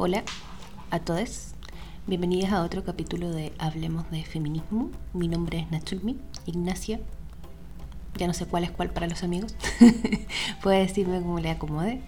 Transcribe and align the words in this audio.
Hola 0.00 0.22
a 0.92 1.00
todos, 1.00 1.54
bienvenidas 2.06 2.52
a 2.52 2.62
otro 2.62 2.84
capítulo 2.84 3.32
de 3.32 3.52
Hablemos 3.58 4.08
de 4.12 4.22
Feminismo. 4.22 4.92
Mi 5.12 5.26
nombre 5.26 5.58
es 5.58 5.72
Nachulmi, 5.72 6.16
Ignacia. 6.46 7.00
Ya 8.16 8.28
no 8.28 8.32
sé 8.32 8.46
cuál 8.46 8.62
es 8.62 8.70
cuál 8.70 8.90
para 8.90 9.08
los 9.08 9.24
amigos. 9.24 9.56
Puede 10.62 10.86
decirme 10.86 11.20
cómo 11.20 11.40
le 11.40 11.50
acomode. 11.50 12.00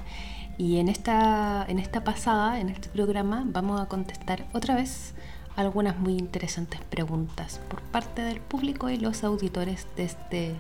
Y 0.57 0.77
en 0.77 0.89
esta, 0.89 1.67
en 1.69 1.81
esta 1.81 2.05
pasada, 2.05 2.61
en 2.61 2.69
este 2.69 2.89
programa, 2.91 3.43
vamos 3.45 3.81
a 3.81 3.87
contestar 3.87 4.47
otra 4.53 4.77
vez 4.77 5.15
algunas 5.57 5.99
muy 5.99 6.13
interesantes 6.13 6.81
preguntas 6.83 7.61
por 7.69 7.83
parte 7.83 8.23
del 8.23 8.41
público 8.41 8.89
y 8.89 8.99
los 8.99 9.25
auditores 9.25 9.89
de 9.97 10.05
este 10.05 10.55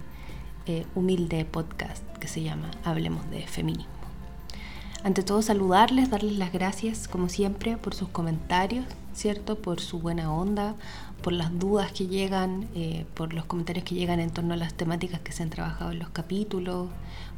eh, 0.66 0.84
humilde 0.96 1.44
podcast 1.44 2.02
que 2.18 2.26
se 2.26 2.42
llama 2.42 2.72
Hablemos 2.82 3.30
de 3.30 3.46
Feminismo. 3.46 3.99
Ante 5.02 5.22
todo 5.22 5.40
saludarles, 5.40 6.10
darles 6.10 6.36
las 6.36 6.52
gracias 6.52 7.08
como 7.08 7.30
siempre 7.30 7.78
por 7.78 7.94
sus 7.94 8.10
comentarios, 8.10 8.84
¿cierto? 9.14 9.56
Por 9.56 9.80
su 9.80 9.98
buena 9.98 10.30
onda, 10.30 10.74
por 11.22 11.32
las 11.32 11.58
dudas 11.58 11.90
que 11.92 12.06
llegan, 12.06 12.68
eh, 12.74 13.06
por 13.14 13.32
los 13.32 13.46
comentarios 13.46 13.86
que 13.86 13.94
llegan 13.94 14.20
en 14.20 14.30
torno 14.30 14.52
a 14.52 14.58
las 14.58 14.74
temáticas 14.74 15.20
que 15.20 15.32
se 15.32 15.42
han 15.42 15.48
trabajado 15.48 15.92
en 15.92 16.00
los 16.00 16.10
capítulos, 16.10 16.90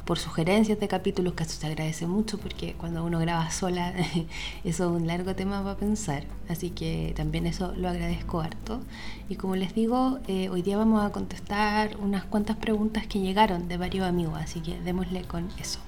por 0.03 0.19
sugerencias 0.19 0.77
de 0.77 0.89
capítulos, 0.89 1.35
que 1.35 1.43
eso 1.43 1.57
se 1.57 1.67
agradece 1.67 2.05
mucho 2.05 2.37
porque 2.37 2.73
cuando 2.73 3.05
uno 3.05 3.19
graba 3.19 3.49
sola 3.49 3.93
eso 4.65 4.83
es 4.83 5.01
un 5.01 5.07
largo 5.07 5.33
tema 5.33 5.63
para 5.63 5.77
pensar, 5.77 6.25
así 6.49 6.69
que 6.71 7.13
también 7.15 7.47
eso 7.47 7.73
lo 7.77 7.87
agradezco 7.87 8.41
harto. 8.41 8.81
Y 9.29 9.37
como 9.37 9.55
les 9.55 9.73
digo, 9.73 10.19
eh, 10.27 10.49
hoy 10.49 10.63
día 10.63 10.77
vamos 10.77 11.01
a 11.01 11.13
contestar 11.13 11.95
unas 12.01 12.25
cuantas 12.25 12.57
preguntas 12.57 13.07
que 13.07 13.21
llegaron 13.21 13.69
de 13.69 13.77
varios 13.77 14.05
amigos, 14.05 14.37
así 14.37 14.59
que 14.59 14.81
démosle 14.81 15.21
con 15.23 15.49
eso. 15.61 15.79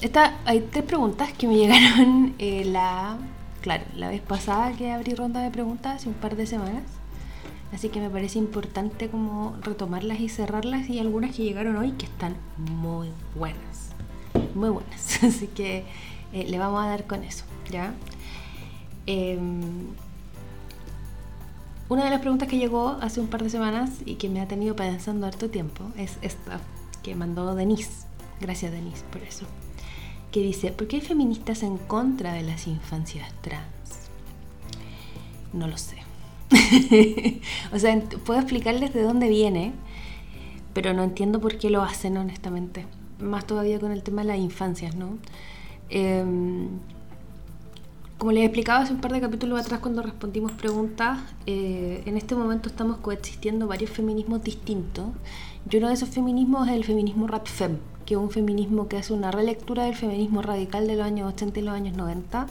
Esta, 0.00 0.38
hay 0.46 0.60
tres 0.70 0.84
preguntas 0.84 1.32
que 1.32 1.46
me 1.46 1.56
llegaron 1.58 2.34
eh, 2.38 2.64
la, 2.64 3.18
claro, 3.60 3.84
la 3.94 4.08
vez 4.08 4.22
pasada 4.22 4.72
que 4.72 4.90
abrí 4.90 5.14
ronda 5.14 5.40
de 5.40 5.50
preguntas 5.50 5.96
hace 5.96 6.08
un 6.08 6.14
par 6.14 6.36
de 6.36 6.46
semanas. 6.46 6.82
Así 7.72 7.88
que 7.88 8.00
me 8.00 8.08
parece 8.08 8.38
importante 8.38 9.08
como 9.08 9.56
retomarlas 9.60 10.20
y 10.20 10.28
cerrarlas 10.28 10.88
y 10.88 11.00
algunas 11.00 11.34
que 11.34 11.42
llegaron 11.42 11.76
hoy 11.76 11.92
que 11.92 12.06
están 12.06 12.36
muy 12.56 13.08
buenas. 13.34 13.90
Muy 14.54 14.70
buenas. 14.70 15.22
Así 15.24 15.48
que 15.48 15.84
eh, 16.32 16.46
le 16.48 16.58
vamos 16.58 16.82
a 16.82 16.88
dar 16.88 17.04
con 17.06 17.24
eso, 17.24 17.44
¿ya? 17.70 17.92
Em, 19.06 19.88
una 21.88 22.04
de 22.04 22.10
las 22.10 22.20
preguntas 22.20 22.48
que 22.48 22.56
llegó 22.56 22.96
hace 23.00 23.20
un 23.20 23.26
par 23.26 23.42
de 23.42 23.50
semanas 23.50 23.90
y 24.06 24.14
que 24.14 24.28
me 24.28 24.40
ha 24.40 24.48
tenido 24.48 24.74
pensando 24.74 25.26
harto 25.26 25.50
tiempo 25.50 25.84
es 25.98 26.16
esta 26.22 26.60
que 27.02 27.14
mandó 27.14 27.54
Denise. 27.54 28.03
Gracias 28.40 28.72
Denise 28.72 29.04
por 29.12 29.22
eso. 29.22 29.46
Que 30.30 30.40
dice, 30.40 30.72
¿por 30.72 30.88
qué 30.88 30.96
hay 30.96 31.02
feministas 31.02 31.62
en 31.62 31.78
contra 31.78 32.32
de 32.32 32.42
las 32.42 32.66
infancias 32.66 33.32
trans? 33.40 34.10
No 35.52 35.68
lo 35.68 35.78
sé. 35.78 35.96
o 37.72 37.78
sea, 37.78 38.00
puedo 38.24 38.40
explicarles 38.40 38.92
de 38.92 39.02
dónde 39.02 39.28
viene, 39.28 39.72
pero 40.72 40.92
no 40.92 41.04
entiendo 41.04 41.40
por 41.40 41.58
qué 41.58 41.70
lo 41.70 41.82
hacen 41.82 42.16
honestamente. 42.16 42.86
Más 43.20 43.46
todavía 43.46 43.78
con 43.78 43.92
el 43.92 44.02
tema 44.02 44.22
de 44.22 44.28
las 44.28 44.38
infancias, 44.38 44.96
¿no? 44.96 45.18
Em, 45.88 46.68
como 48.18 48.32
les 48.32 48.44
explicaba 48.44 48.80
hace 48.80 48.92
un 48.92 49.00
par 49.00 49.12
de 49.12 49.20
capítulos 49.20 49.60
atrás 49.60 49.80
cuando 49.80 50.02
respondimos 50.02 50.52
preguntas, 50.52 51.18
eh, 51.46 52.02
en 52.06 52.16
este 52.16 52.34
momento 52.34 52.68
estamos 52.68 52.98
coexistiendo 52.98 53.66
varios 53.66 53.90
feminismos 53.90 54.42
distintos. 54.42 55.06
Y 55.70 55.76
uno 55.76 55.88
de 55.88 55.94
esos 55.94 56.08
feminismos 56.08 56.68
es 56.68 56.74
el 56.74 56.84
feminismo 56.84 57.28
fem 57.44 57.78
que 58.04 58.16
un 58.16 58.30
feminismo 58.30 58.88
que 58.88 58.96
hace 58.96 59.12
una 59.12 59.30
relectura 59.30 59.84
del 59.84 59.94
feminismo 59.94 60.42
radical 60.42 60.86
de 60.86 60.96
los 60.96 61.06
años 61.06 61.32
80 61.32 61.60
y 61.60 61.62
los 61.62 61.74
años 61.74 61.96
90. 61.96 62.46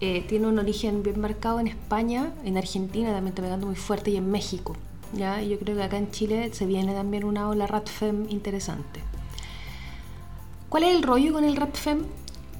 Eh, 0.00 0.24
tiene 0.28 0.46
un 0.46 0.58
origen 0.58 1.02
bien 1.02 1.20
marcado 1.20 1.58
en 1.58 1.66
España, 1.66 2.32
en 2.44 2.56
Argentina 2.56 3.08
también 3.08 3.28
está 3.28 3.42
pegando 3.42 3.66
muy 3.66 3.76
fuerte 3.76 4.10
y 4.10 4.16
en 4.16 4.30
México. 4.30 4.76
¿ya? 5.12 5.42
Yo 5.42 5.58
creo 5.58 5.76
que 5.76 5.82
acá 5.82 5.98
en 5.98 6.10
Chile 6.10 6.50
se 6.52 6.66
viene 6.66 6.94
también 6.94 7.24
una 7.24 7.48
ola 7.48 7.66
ratfem 7.66 8.26
interesante. 8.30 9.00
¿Cuál 10.68 10.84
es 10.84 10.94
el 10.94 11.02
rollo 11.02 11.32
con 11.32 11.44
el 11.44 11.56
ratfem? 11.56 12.04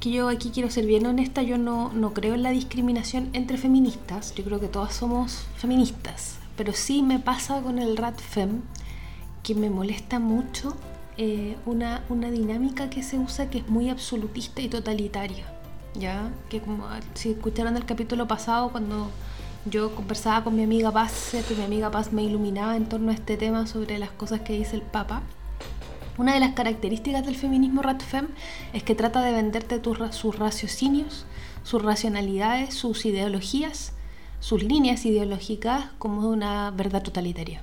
Que 0.00 0.10
yo 0.10 0.28
aquí 0.28 0.50
quiero 0.50 0.71
ser 0.71 0.87
bien 0.87 1.06
honesta, 1.06 1.43
yo 1.43 1.59
no, 1.59 1.93
no 1.93 2.15
creo 2.15 2.34
en 2.34 2.43
la 2.43 2.50
discriminación 2.50 3.31
entre 3.33 3.59
feministas, 3.59 4.34
yo 4.34 4.45
creo 4.45 4.60
que 4.60 4.69
todas 4.69 4.95
somos 4.95 5.47
feministas, 5.56 6.39
pero 6.56 6.72
sí 6.72 7.03
me 7.03 7.19
pasa 7.19 7.60
con 7.60 7.78
el 7.78 7.97
ratfem 7.97 8.62
que 9.43 9.55
me 9.55 9.71
molesta 9.71 10.19
mucho 10.19 10.77
eh, 11.19 11.56
una, 11.67 12.05
una, 12.09 12.31
dinámica 12.31 12.89
que 12.89 13.03
se 13.03 13.19
usa 13.19 13.51
que 13.51 13.59
es 13.59 13.69
muy 13.69 13.91
absolutista 13.91 14.62
y 14.62 14.69
totalitaria. 14.69 15.45
¿ya? 15.95 16.31
Que 16.49 16.61
como 16.61 16.87
si 17.15 17.33
escucharon 17.33 17.77
el 17.77 17.84
capítulo 17.84 18.27
pasado 18.27 18.71
cuando 18.71 19.11
yo 19.65 19.95
conversaba 19.95 20.45
con 20.45 20.57
mi 20.57 20.62
amiga 20.62 20.91
Paz, 20.93 21.34
que 21.47 21.55
mi 21.55 21.65
amiga 21.65 21.91
Paz 21.91 22.12
me 22.12 22.23
iluminaba 22.23 22.77
en 22.77 22.89
torno 22.89 23.11
a 23.11 23.15
este 23.15 23.37
tema 23.37 23.67
sobre 23.67 23.99
las 23.99 24.11
cosas 24.11 24.41
que 24.41 24.55
dice 24.55 24.77
el 24.77 24.83
Papa. 24.83 25.23
Una 26.17 26.34
de 26.34 26.41
las 26.41 26.55
características 26.55 27.25
del 27.25 27.37
feminismo 27.37 27.83
ratfem 27.83 28.28
es 28.73 28.83
que 28.83 28.95
trata 28.95 29.23
de 29.23 29.33
venderte 29.33 29.78
tus, 29.78 29.99
sus 30.15 30.37
raciocinios, 30.37 31.27
sus 31.62 31.83
racionalidades, 31.83 32.75
sus 32.75 33.05
ideologías, 33.05 33.93
sus 34.41 34.62
líneas 34.62 35.05
ideológicas 35.05 35.87
como 35.99 36.28
una 36.28 36.71
verdad 36.71 37.03
totalitaria. 37.03 37.62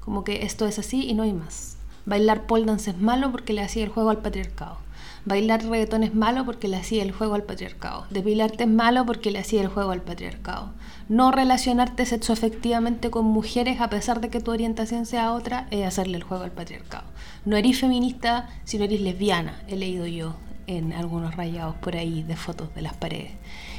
Como 0.00 0.24
que 0.24 0.44
esto 0.44 0.66
es 0.66 0.78
así 0.78 1.08
y 1.08 1.14
no 1.14 1.22
hay 1.22 1.32
más. 1.32 1.77
Bailar 2.08 2.46
pole 2.46 2.64
dance 2.64 2.90
es 2.90 2.96
malo 2.98 3.30
porque 3.30 3.52
le 3.52 3.60
hacía 3.60 3.84
el 3.84 3.90
juego 3.90 4.08
al 4.08 4.22
patriarcado. 4.22 4.78
Bailar 5.26 5.62
reggaetón 5.62 6.02
es 6.02 6.14
malo 6.14 6.46
porque 6.46 6.66
le 6.66 6.78
hacía 6.78 7.02
el 7.02 7.12
juego 7.12 7.34
al 7.34 7.42
patriarcado. 7.42 8.06
Depilarte 8.08 8.64
es 8.64 8.70
malo 8.70 9.04
porque 9.04 9.30
le 9.30 9.40
hacía 9.40 9.60
el 9.60 9.68
juego 9.68 9.90
al 9.90 10.00
patriarcado. 10.00 10.72
No 11.10 11.32
relacionarte 11.32 12.06
sexo 12.06 12.32
efectivamente 12.32 13.10
con 13.10 13.26
mujeres 13.26 13.82
a 13.82 13.90
pesar 13.90 14.22
de 14.22 14.30
que 14.30 14.40
tu 14.40 14.52
orientación 14.52 15.04
sea 15.04 15.34
otra 15.34 15.68
es 15.70 15.86
hacerle 15.86 16.16
el 16.16 16.22
juego 16.22 16.44
al 16.44 16.50
patriarcado. 16.50 17.04
No 17.44 17.58
eres 17.58 17.78
feminista 17.78 18.48
si 18.64 18.78
no 18.78 18.84
eres 18.84 19.02
lesbiana, 19.02 19.60
he 19.68 19.76
leído 19.76 20.06
yo 20.06 20.34
en 20.66 20.94
algunos 20.94 21.36
rayados 21.36 21.76
por 21.76 21.94
ahí 21.94 22.22
de 22.22 22.36
fotos 22.36 22.74
de 22.74 22.80
las 22.80 22.94
paredes. 22.94 23.32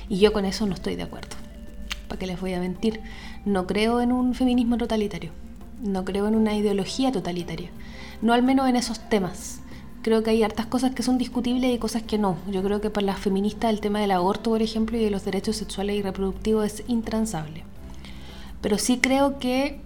Y 0.08 0.20
yo 0.20 0.34
con 0.34 0.46
eso 0.46 0.68
no 0.68 0.76
estoy 0.76 0.96
de 0.96 1.04
acuerdo. 1.04 1.36
¿Para 2.08 2.20
qué 2.20 2.28
les 2.28 2.40
voy 2.40 2.54
a 2.54 2.60
mentir? 2.60 3.02
No 3.44 3.66
creo 3.66 4.02
en 4.02 4.12
un 4.12 4.36
feminismo 4.36 4.78
totalitario. 4.78 5.32
No 5.82 6.06
creo 6.06 6.28
en 6.28 6.36
una 6.36 6.56
ideología 6.56 7.12
totalitaria 7.12 7.72
no 8.22 8.34
al 8.34 8.44
menos 8.44 8.68
en 8.70 8.76
esos 8.76 9.00
temas. 9.10 9.60
Creo 10.02 10.24
que 10.24 10.30
hay 10.30 10.44
hartas 10.44 10.66
cosas 10.66 10.96
que 10.96 11.04
son 11.04 11.18
discutibles 11.18 11.74
y 11.74 11.78
cosas 11.78 12.04
que 12.04 12.18
no. 12.18 12.38
Yo 12.50 12.64
creo 12.64 12.80
que 12.80 12.90
para 12.90 13.06
las 13.06 13.20
feministas 13.20 13.72
el 13.72 13.82
tema 13.82 14.00
del 14.00 14.12
aborto, 14.12 14.52
por 14.52 14.62
ejemplo, 14.62 14.98
y 14.98 15.04
de 15.04 15.12
los 15.12 15.26
derechos 15.26 15.58
sexuales 15.58 15.98
y 15.98 16.02
reproductivos 16.02 16.66
es 16.66 16.84
intransable. 16.88 17.64
Pero 18.62 18.78
sí 18.78 19.00
creo 19.00 19.40
que 19.40 19.82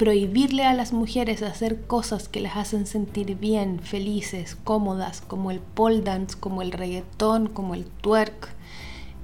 prohibirle 0.00 0.64
a 0.64 0.72
las 0.72 0.94
mujeres 0.94 1.42
hacer 1.42 1.82
cosas 1.82 2.26
que 2.26 2.40
las 2.40 2.56
hacen 2.56 2.86
sentir 2.86 3.36
bien, 3.36 3.80
felices, 3.80 4.56
cómodas, 4.64 5.20
como 5.20 5.50
el 5.50 5.60
pole 5.60 6.00
dance, 6.00 6.38
como 6.40 6.62
el 6.62 6.72
reggaetón, 6.72 7.48
como 7.48 7.74
el 7.74 7.84
twerk, 7.84 8.48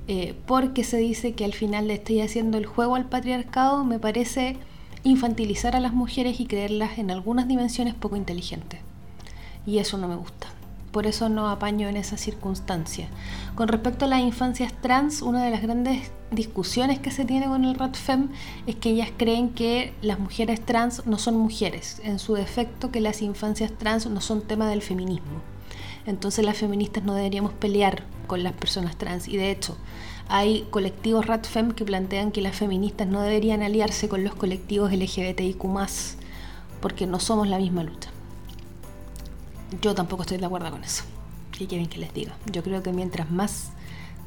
eh, 0.07 0.35
porque 0.47 0.85
se 0.85 0.99
dice 0.99 1.33
que 1.33 1.47
al 1.47 1.55
final 1.55 1.89
le 1.89 1.95
estoy 1.95 2.21
haciendo 2.21 2.59
el 2.59 2.67
juego 2.67 2.95
al 2.95 3.07
patriarcado, 3.07 3.85
me 3.85 3.99
parece 3.99 4.59
infantilizar 5.07 5.77
a 5.77 5.81
las 5.81 5.93
mujeres 5.93 6.41
y 6.41 6.47
creerlas 6.47 6.99
en 6.99 7.11
algunas 7.11 7.47
dimensiones 7.47 7.95
poco 7.95 8.17
inteligentes. 8.17 8.81
Y 9.65 9.79
eso 9.79 9.99
no 9.99 10.09
me 10.09 10.17
gusta. 10.17 10.49
Por 10.91 11.07
eso 11.07 11.29
no 11.29 11.49
apaño 11.49 11.89
en 11.89 11.97
esa 11.97 12.17
circunstancia. 12.17 13.07
Con 13.55 13.69
respecto 13.69 14.07
a 14.07 14.09
las 14.09 14.21
infancias 14.21 14.73
trans, 14.81 15.23
una 15.23 15.45
de 15.45 15.51
las 15.51 15.63
grandes 15.63 16.11
discusiones 16.31 16.99
que 16.99 17.11
se 17.11 17.25
tiene 17.25 17.47
con 17.47 17.65
el 17.65 17.75
RATFEM 17.75 18.31
es 18.67 18.77
que 18.77 18.91
ellas 18.91 19.11
creen 19.17 19.51
que 19.51 19.93
las 20.03 20.19
mujeres 20.19 20.65
trans 20.65 21.07
no 21.07 21.19
son 21.19 21.37
mujeres, 21.37 22.01
en 22.03 22.19
su 22.19 22.35
defecto 22.35 22.91
que 22.91 23.01
las 23.01 23.23
infancias 23.23 23.73
trans 23.79 24.07
no 24.07 24.21
son 24.21 24.43
tema 24.43 24.69
del 24.69 24.83
feminismo. 24.83 25.41
Entonces 26.07 26.45
las 26.45 26.57
feministas 26.57 27.05
no 27.05 27.15
deberíamos 27.15 27.53
pelear 27.53 28.05
con 28.27 28.43
las 28.43 28.55
personas 28.55 28.97
trans 28.97 29.29
y 29.29 29.37
de 29.37 29.51
hecho 29.51 29.77
hay 30.29 30.67
colectivos 30.71 31.27
RATFEM 31.27 31.73
que 31.73 31.85
plantean 31.85 32.33
que 32.33 32.41
las 32.41 32.57
feministas 32.57 33.07
no 33.07 33.21
deberían 33.21 33.63
aliarse 33.63 34.09
con 34.09 34.25
los 34.25 34.35
colectivos 34.35 34.93
LGBTIQ 34.93 35.65
porque 36.81 37.07
no 37.07 37.21
somos 37.21 37.49
la 37.49 37.59
misma 37.59 37.85
lucha. 37.85 38.11
Yo 39.81 39.95
tampoco 39.95 40.23
estoy 40.23 40.39
de 40.39 40.47
acuerdo 40.47 40.71
con 40.71 40.85
eso. 40.85 41.05
¿Qué 41.53 41.67
quieren 41.67 41.89
que 41.89 41.99
les 41.99 42.13
diga? 42.13 42.37
Yo 42.53 42.63
creo 42.63 42.83
que 42.83 42.93
mientras 42.93 43.31
más 43.31 43.71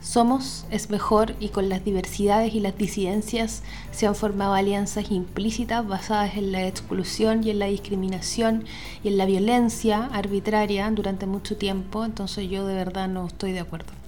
somos 0.02 0.66
es 0.72 0.90
mejor 0.90 1.36
y 1.42 1.50
con 1.50 1.68
las 1.68 1.84
diversidades 1.84 2.54
y 2.56 2.62
las 2.62 2.78
disidencias 2.78 3.64
se 3.92 4.08
han 4.08 4.16
formado 4.16 4.54
alianzas 4.54 5.12
implícitas 5.12 5.86
basadas 5.86 6.38
en 6.38 6.54
la 6.54 6.66
exclusión 6.66 7.44
y 7.44 7.50
en 7.50 7.60
la 7.60 7.66
discriminación 7.66 8.64
y 9.04 9.10
en 9.10 9.18
la 9.18 9.26
violencia 9.26 10.06
arbitraria 10.06 10.90
durante 10.92 11.26
mucho 11.26 11.58
tiempo, 11.58 12.06
entonces 12.06 12.50
yo 12.50 12.66
de 12.66 12.76
verdad 12.76 13.10
no 13.10 13.28
estoy 13.28 13.52
de 13.52 13.60
acuerdo. 13.60 13.99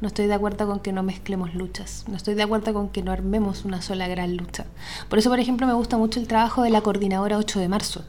No 0.00 0.08
estoy 0.08 0.26
de 0.26 0.34
acuerdo 0.34 0.66
con 0.66 0.80
que 0.80 0.92
no 0.92 1.02
mezclemos 1.02 1.54
luchas. 1.54 2.04
No 2.08 2.16
estoy 2.16 2.34
de 2.34 2.42
acuerdo 2.42 2.72
con 2.72 2.88
que 2.88 3.02
no 3.02 3.12
armemos 3.12 3.66
una 3.66 3.82
sola 3.82 4.08
gran 4.08 4.34
lucha. 4.34 4.64
Por 5.10 5.18
eso, 5.18 5.28
por 5.28 5.40
ejemplo, 5.40 5.66
me 5.66 5.74
gusta 5.74 5.98
mucho 5.98 6.20
el 6.20 6.26
trabajo 6.26 6.62
de 6.62 6.70
la 6.70 6.80
coordinadora 6.80 7.36
8 7.36 7.60
de 7.60 7.68
marzo, 7.68 8.04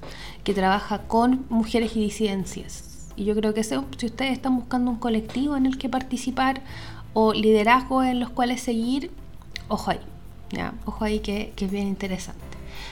que 0.46 0.54
trabaja 0.54 1.00
con 1.00 1.46
mujeres 1.50 1.96
y 1.98 2.02
disidencias. 2.02 3.10
Y 3.18 3.26
yo 3.26 3.36
creo 3.36 3.54
que 3.54 3.64
si 3.64 3.76
ustedes 3.76 4.32
están 4.32 4.56
buscando 4.56 4.90
un 4.90 4.98
colectivo 4.98 5.58
en 5.58 5.66
el 5.66 5.78
que 5.78 5.90
participar 5.90 6.62
o 7.14 7.34
liderazgo 7.34 8.04
en 8.04 8.22
los 8.22 8.30
cuales 8.30 8.62
seguir, 8.62 9.12
ojo 9.68 9.92
ahí, 9.92 10.00
ojo 10.86 11.04
ahí 11.04 11.20
que, 11.20 11.52
que 11.58 11.66
es 11.66 11.72
bien 11.72 11.88
interesante. 11.88 12.51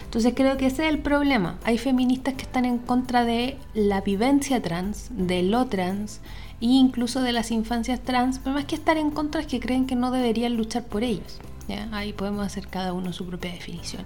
Entonces 0.10 0.34
creo 0.36 0.58
que 0.58 0.66
ese 0.66 0.88
es 0.88 0.90
el 0.90 0.98
problema. 0.98 1.60
Hay 1.66 1.78
feministas 1.78 2.34
que 2.34 2.42
están 2.42 2.66
en 2.66 2.80
contra 2.80 3.26
de 3.26 3.60
la 3.76 4.02
vivencia 4.02 4.60
trans, 4.60 5.10
de 5.12 5.44
lo 5.44 5.68
trans 5.68 6.20
e 6.62 6.66
incluso 6.66 7.22
de 7.22 7.32
las 7.32 7.52
infancias 7.52 8.00
trans, 8.00 8.40
pero 8.40 8.56
más 8.56 8.66
que 8.66 8.74
estar 8.74 8.98
en 8.98 9.12
contra 9.12 9.42
es 9.42 9.46
que 9.46 9.60
creen 9.60 9.86
que 9.86 9.94
no 9.94 10.10
deberían 10.10 10.58
luchar 10.58 10.84
por 10.86 11.04
ellos. 11.04 11.40
Ahí 11.92 12.12
podemos 12.12 12.44
hacer 12.44 12.68
cada 12.68 12.92
uno 12.92 13.14
su 13.14 13.28
propia 13.28 13.52
definición. 13.52 14.04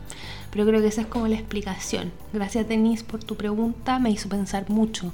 Pero 0.51 0.65
creo 0.65 0.81
que 0.81 0.87
esa 0.87 0.99
es 0.99 1.07
como 1.07 1.29
la 1.29 1.35
explicación. 1.35 2.11
Gracias 2.33 2.67
Denise 2.67 3.05
por 3.05 3.23
tu 3.23 3.37
pregunta, 3.37 3.97
me 3.97 4.11
hizo 4.11 4.27
pensar 4.27 4.69
mucho. 4.69 5.13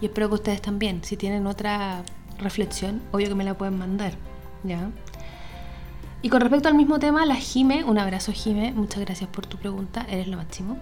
Y 0.00 0.06
espero 0.06 0.30
que 0.30 0.36
ustedes 0.36 0.62
también, 0.62 1.04
si 1.04 1.18
tienen 1.18 1.46
otra 1.46 2.02
reflexión, 2.38 3.02
obvio 3.12 3.28
que 3.28 3.34
me 3.34 3.44
la 3.44 3.58
pueden 3.58 3.76
mandar. 3.76 4.14
¿ya? 4.64 4.90
Y 6.22 6.28
con 6.28 6.40
respecto 6.40 6.68
al 6.68 6.74
mismo 6.74 6.98
tema, 6.98 7.24
la 7.24 7.36
Jime, 7.36 7.84
un 7.84 7.98
abrazo 7.98 8.32
Jime, 8.32 8.72
muchas 8.72 9.00
gracias 9.00 9.30
por 9.30 9.46
tu 9.46 9.56
pregunta, 9.56 10.06
eres 10.08 10.28
lo 10.28 10.36
máximo. 10.36 10.76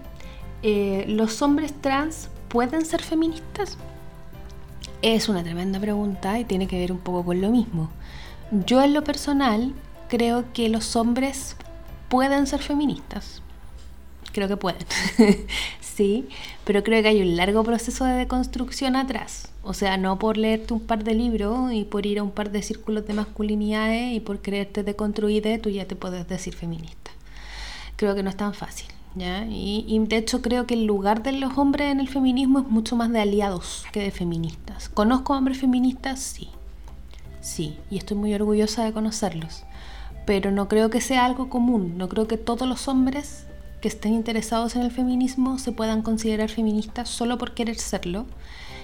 Eh, 0.63 1.05
¿Los 1.07 1.41
hombres 1.41 1.73
trans 1.79 2.29
pueden 2.49 2.85
ser 2.85 3.01
feministas? 3.01 3.77
Es 5.01 5.29
una 5.29 5.41
tremenda 5.41 5.79
pregunta 5.79 6.39
y 6.39 6.43
tiene 6.43 6.67
que 6.67 6.77
ver 6.77 6.91
un 6.91 6.99
poco 6.99 7.23
con 7.23 7.39
lo 7.39 7.49
mismo. 7.49 7.89
Yo 8.51 8.81
en 8.81 8.93
lo 8.93 9.03
personal 9.05 9.73
creo 10.09 10.51
que 10.51 10.67
los 10.67 10.97
hombres 10.97 11.55
pueden 12.09 12.45
ser 12.45 12.61
feministas. 12.61 13.41
Creo 14.33 14.49
que 14.49 14.57
pueden. 14.57 14.85
sí, 15.79 16.27
pero 16.65 16.83
creo 16.83 17.01
que 17.01 17.09
hay 17.09 17.21
un 17.21 17.37
largo 17.37 17.63
proceso 17.63 18.03
de 18.03 18.13
deconstrucción 18.13 18.97
atrás. 18.97 19.53
O 19.69 19.75
sea, 19.75 19.97
no 19.97 20.17
por 20.17 20.35
leerte 20.37 20.73
un 20.73 20.79
par 20.79 21.03
de 21.03 21.13
libros 21.13 21.71
y 21.71 21.83
por 21.83 22.07
ir 22.07 22.17
a 22.17 22.23
un 22.23 22.31
par 22.31 22.49
de 22.49 22.63
círculos 22.63 23.05
de 23.05 23.13
masculinidades 23.13 24.13
y 24.13 24.19
por 24.19 24.41
creerte 24.41 24.81
deconstruida, 24.81 25.55
tú 25.59 25.69
ya 25.69 25.85
te 25.85 25.95
puedes 25.95 26.27
decir 26.27 26.55
feminista. 26.55 27.11
Creo 27.95 28.15
que 28.15 28.23
no 28.23 28.31
es 28.31 28.37
tan 28.37 28.55
fácil. 28.55 28.87
¿ya? 29.13 29.45
Y, 29.45 29.85
y, 29.87 29.99
de 29.99 30.17
hecho 30.17 30.41
creo 30.41 30.65
que 30.65 30.73
el 30.73 30.85
lugar 30.85 31.21
de 31.21 31.33
los 31.33 31.55
hombres 31.59 31.91
en 31.91 31.99
el 31.99 32.09
feminismo 32.09 32.59
es 32.59 32.67
mucho 32.67 32.95
más 32.95 33.11
de 33.11 33.19
aliados 33.19 33.85
que 33.91 34.01
de 34.01 34.09
feministas. 34.09 34.89
¿Conozco 34.89 35.37
hombres 35.37 35.59
feministas? 35.59 36.19
Sí. 36.19 36.49
Sí, 37.39 37.77
y 37.91 37.99
estoy 37.99 38.17
muy 38.17 38.33
orgullosa 38.33 38.83
de 38.83 38.91
conocerlos 38.91 39.65
pero 40.29 40.51
no 40.51 40.67
creo 40.67 40.91
que 40.91 41.01
sea 41.01 41.25
algo 41.25 41.49
común. 41.49 41.97
No 41.97 42.07
creo 42.07 42.27
que 42.27 42.37
todos 42.37 42.67
los 42.67 42.87
hombres 42.87 43.47
que 43.81 43.87
estén 43.87 44.13
interesados 44.13 44.75
en 44.75 44.83
el 44.83 44.91
feminismo 44.91 45.57
se 45.57 45.71
puedan 45.71 46.03
considerar 46.03 46.49
feministas 46.49 47.09
solo 47.09 47.39
por 47.39 47.55
querer 47.55 47.79
serlo. 47.79 48.27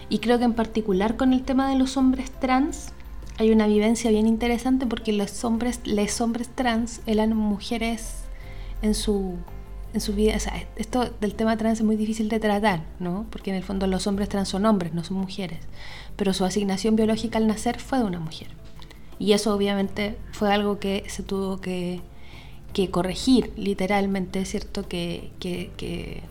Y 0.10 0.20
creo 0.20 0.38
que 0.38 0.46
en 0.46 0.54
particular 0.54 1.18
con 1.18 1.34
el 1.34 1.44
tema 1.44 1.70
de 1.70 1.78
los 1.78 1.98
hombres 1.98 2.32
trans 2.32 2.94
hay 3.38 3.52
una 3.52 3.68
vivencia 3.68 4.12
bien 4.12 4.28
interesante 4.28 4.86
porque 4.86 5.12
los 5.12 5.44
hombres, 5.44 5.82
les 5.84 6.22
hombres 6.22 6.50
trans 6.54 7.02
eran 7.06 7.36
mujeres 7.36 8.24
en 8.82 8.94
su, 8.94 9.36
en 9.94 10.02
su 10.02 10.14
vida. 10.14 10.36
O 10.36 10.40
sea, 10.40 10.64
esto 10.76 11.10
del 11.20 11.36
tema 11.36 11.58
trans 11.58 11.80
es 11.80 11.86
muy 11.86 11.96
difícil 11.96 12.30
de 12.30 12.40
tratar, 12.40 12.84
¿no? 13.00 13.26
Porque 13.30 13.50
en 13.50 13.58
el 13.58 13.64
fondo 13.64 13.88
los 13.88 14.08
hombres 14.08 14.30
trans 14.30 14.50
son 14.50 14.66
hombres, 14.66 14.94
no 14.94 15.04
son 15.04 15.18
mujeres. 15.18 15.60
Pero 16.16 16.34
su 16.34 16.46
asignación 16.46 16.96
biológica 16.96 17.38
al 17.38 17.48
nacer 17.48 17.80
fue 17.80 18.00
de 18.00 18.06
una 18.06 18.20
mujer. 18.20 18.48
Y 19.20 19.34
eso 19.34 19.54
obviamente 19.54 20.18
fue 20.32 20.54
algo 20.54 20.80
que 20.80 21.04
se 21.08 21.24
tuvo 21.24 21.62
que, 21.62 22.02
corregir, 22.92 23.54
literalmente, 23.56 24.44
cierto 24.46 24.88
que, 24.88 25.32
que, 25.40 26.24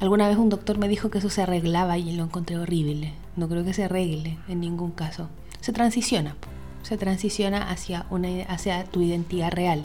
alguna 0.00 0.28
vez 0.28 0.36
un 0.36 0.48
doctor 0.48 0.78
me 0.78 0.88
dijo 0.88 1.10
que 1.10 1.18
eso 1.18 1.30
se 1.30 1.42
arreglaba 1.42 1.98
y 1.98 2.12
lo 2.12 2.24
encontré 2.24 2.58
horrible. 2.58 3.14
No 3.36 3.48
creo 3.48 3.64
que 3.64 3.74
se 3.74 3.84
arregle 3.84 4.38
en 4.48 4.60
ningún 4.60 4.90
caso. 4.90 5.28
Se 5.60 5.72
transiciona, 5.72 6.36
se 6.82 6.96
transiciona 6.96 7.70
hacia, 7.70 8.06
una, 8.10 8.28
hacia 8.48 8.84
tu 8.84 9.02
identidad 9.02 9.52
real. 9.52 9.84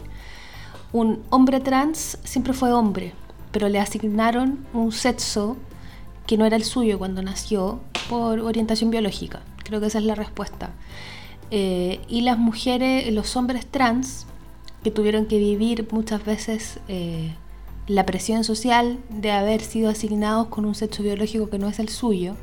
Un 0.92 1.22
hombre 1.30 1.60
trans 1.60 2.18
siempre 2.24 2.52
fue 2.52 2.72
hombre, 2.72 3.12
pero 3.50 3.68
le 3.68 3.80
asignaron 3.80 4.64
un 4.72 4.92
sexo 4.92 5.56
que 6.26 6.38
no 6.38 6.46
era 6.46 6.56
el 6.56 6.64
suyo 6.64 6.98
cuando 6.98 7.22
nació 7.22 7.80
por 8.08 8.40
orientación 8.40 8.90
biológica. 8.90 9.42
Creo 9.64 9.80
que 9.80 9.86
esa 9.86 9.98
es 9.98 10.04
la 10.04 10.14
respuesta. 10.14 10.70
Eh, 11.50 12.00
y 12.08 12.22
las 12.22 12.38
mujeres, 12.38 13.12
los 13.12 13.36
hombres 13.36 13.66
trans, 13.66 14.26
que 14.82 14.90
tuvieron 14.90 15.26
que 15.26 15.38
vivir 15.38 15.88
muchas 15.90 16.24
veces 16.24 16.78
eh, 16.88 17.34
la 17.86 18.06
presión 18.06 18.44
social 18.44 18.98
de 19.08 19.30
haber 19.30 19.60
sido 19.60 19.90
asignados 19.90 20.48
con 20.48 20.64
un 20.64 20.74
sexo 20.74 21.02
biológico 21.02 21.50
que 21.50 21.58
no 21.58 21.68
es 21.68 21.78
el 21.78 21.88
suyo, 21.88 22.34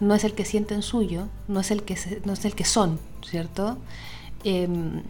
no 0.00 0.14
es 0.14 0.24
el 0.24 0.34
que 0.34 0.44
sienten 0.44 0.82
suyo, 0.82 1.28
no 1.48 1.60
es 1.60 1.70
el 1.70 1.82
que, 1.82 1.96
no 2.24 2.32
es 2.32 2.44
el 2.44 2.54
que 2.54 2.64
son, 2.64 2.98
¿cierto? 3.24 3.78
Em, 4.44 5.02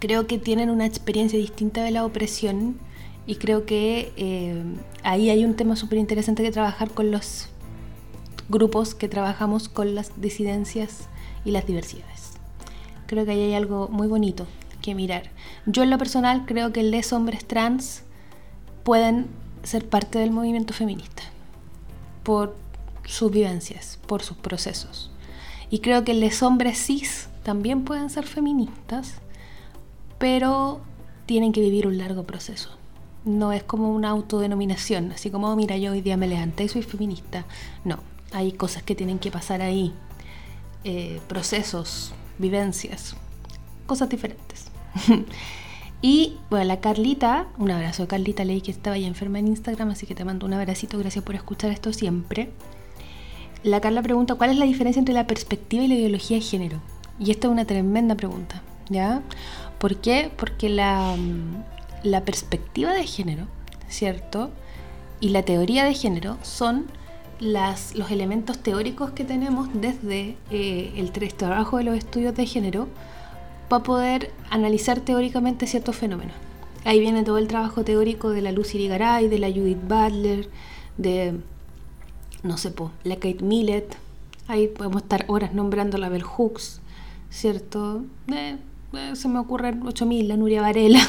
creo 0.00 0.26
que 0.26 0.38
tienen 0.38 0.70
una 0.70 0.86
experiencia 0.86 1.38
distinta 1.38 1.82
de 1.82 1.90
la 1.90 2.04
opresión 2.04 2.76
y 3.26 3.36
creo 3.36 3.64
que 3.64 4.12
em, 4.16 4.76
ahí 5.02 5.30
hay 5.30 5.44
un 5.44 5.54
tema 5.54 5.76
súper 5.76 5.98
interesante 5.98 6.42
que 6.42 6.50
trabajar 6.50 6.90
con 6.90 7.10
los 7.10 7.48
grupos 8.48 8.94
que 8.94 9.08
trabajamos 9.08 9.68
con 9.68 9.94
las 9.94 10.20
disidencias 10.20 11.08
y 11.44 11.50
las 11.52 11.66
diversidades 11.66 12.24
creo 13.06 13.24
que 13.24 13.32
ahí 13.32 13.42
hay 13.42 13.54
algo 13.54 13.88
muy 13.88 14.08
bonito 14.08 14.46
que 14.82 14.94
mirar. 14.94 15.30
Yo 15.66 15.82
en 15.82 15.90
lo 15.90 15.98
personal 15.98 16.44
creo 16.46 16.72
que 16.72 16.82
los 16.82 17.12
hombres 17.12 17.46
trans 17.46 18.02
pueden 18.84 19.26
ser 19.62 19.88
parte 19.88 20.18
del 20.18 20.30
movimiento 20.30 20.74
feminista 20.74 21.22
por 22.22 22.56
sus 23.04 23.30
vivencias, 23.30 23.98
por 24.06 24.22
sus 24.22 24.36
procesos. 24.36 25.10
Y 25.70 25.80
creo 25.80 26.04
que 26.04 26.14
los 26.14 26.42
hombres 26.42 26.78
cis 26.78 27.28
también 27.42 27.84
pueden 27.84 28.10
ser 28.10 28.26
feministas, 28.26 29.14
pero 30.18 30.80
tienen 31.26 31.52
que 31.52 31.60
vivir 31.60 31.86
un 31.86 31.98
largo 31.98 32.24
proceso. 32.24 32.70
No 33.24 33.52
es 33.52 33.62
como 33.62 33.90
una 33.90 34.10
autodenominación, 34.10 35.12
así 35.12 35.30
como, 35.30 35.48
oh, 35.50 35.56
mira, 35.56 35.76
yo 35.78 35.92
hoy 35.92 36.02
día 36.02 36.16
me 36.16 36.28
levanté 36.28 36.64
y 36.64 36.68
soy 36.68 36.82
feminista. 36.82 37.44
No, 37.84 37.98
hay 38.32 38.52
cosas 38.52 38.82
que 38.82 38.94
tienen 38.94 39.18
que 39.18 39.30
pasar 39.30 39.62
ahí, 39.62 39.94
eh, 40.84 41.20
procesos, 41.26 42.12
vivencias, 42.38 43.16
cosas 43.86 44.08
diferentes. 44.08 44.66
y 46.02 46.36
bueno, 46.50 46.66
la 46.66 46.80
Carlita, 46.80 47.46
un 47.58 47.70
abrazo, 47.70 48.06
Carlita, 48.08 48.44
leí 48.44 48.60
que 48.60 48.70
estaba 48.70 48.98
ya 48.98 49.06
enferma 49.06 49.38
en 49.38 49.48
Instagram, 49.48 49.90
así 49.90 50.06
que 50.06 50.14
te 50.14 50.24
mando 50.24 50.46
un 50.46 50.52
abracito, 50.52 50.98
gracias 50.98 51.24
por 51.24 51.34
escuchar 51.34 51.70
esto 51.70 51.92
siempre. 51.92 52.50
La 53.62 53.80
Carla 53.80 54.02
pregunta, 54.02 54.34
¿cuál 54.34 54.50
es 54.50 54.58
la 54.58 54.66
diferencia 54.66 55.00
entre 55.00 55.14
la 55.14 55.26
perspectiva 55.26 55.82
y 55.84 55.88
la 55.88 55.94
ideología 55.94 56.36
de 56.36 56.42
género? 56.42 56.80
Y 57.18 57.30
esto 57.30 57.46
es 57.48 57.52
una 57.52 57.64
tremenda 57.64 58.14
pregunta, 58.14 58.62
¿ya? 58.90 59.22
¿Por 59.78 59.96
qué? 59.96 60.30
Porque 60.36 60.68
la, 60.68 61.16
la 62.02 62.24
perspectiva 62.24 62.92
de 62.92 63.06
género, 63.06 63.46
¿cierto? 63.88 64.50
Y 65.20 65.30
la 65.30 65.42
teoría 65.42 65.84
de 65.84 65.94
género 65.94 66.36
son 66.42 66.86
las, 67.40 67.94
los 67.94 68.10
elementos 68.10 68.58
teóricos 68.58 69.12
que 69.12 69.24
tenemos 69.24 69.68
desde 69.72 70.36
eh, 70.50 70.92
el 70.96 71.12
trabajo 71.12 71.78
de 71.78 71.84
los 71.84 71.96
estudios 71.96 72.34
de 72.34 72.46
género 72.46 72.88
para 73.68 73.82
poder 73.82 74.32
analizar 74.50 75.00
teóricamente 75.00 75.66
ciertos 75.66 75.96
fenómenos. 75.96 76.34
Ahí 76.84 77.00
viene 77.00 77.22
todo 77.22 77.38
el 77.38 77.48
trabajo 77.48 77.82
teórico 77.82 78.30
de 78.30 78.42
la 78.42 78.52
Lucy 78.52 78.78
Ligaray, 78.78 79.28
de 79.28 79.38
la 79.38 79.48
Judith 79.48 79.82
Butler, 79.82 80.50
de, 80.98 81.40
no 82.42 82.58
sé, 82.58 82.70
po, 82.70 82.90
la 83.04 83.16
Kate 83.16 83.42
Millett. 83.42 83.96
Ahí 84.48 84.68
podemos 84.68 85.02
estar 85.02 85.24
horas 85.28 85.54
nombrando 85.54 85.96
la 85.96 86.10
Bell 86.10 86.22
Hooks, 86.22 86.80
¿cierto? 87.30 88.04
Eh, 88.30 88.56
eh, 88.92 89.16
se 89.16 89.28
me 89.28 89.38
ocurren 89.38 89.82
8000, 89.82 90.28
la 90.28 90.36
Nuria 90.36 90.62
Varela. 90.62 91.00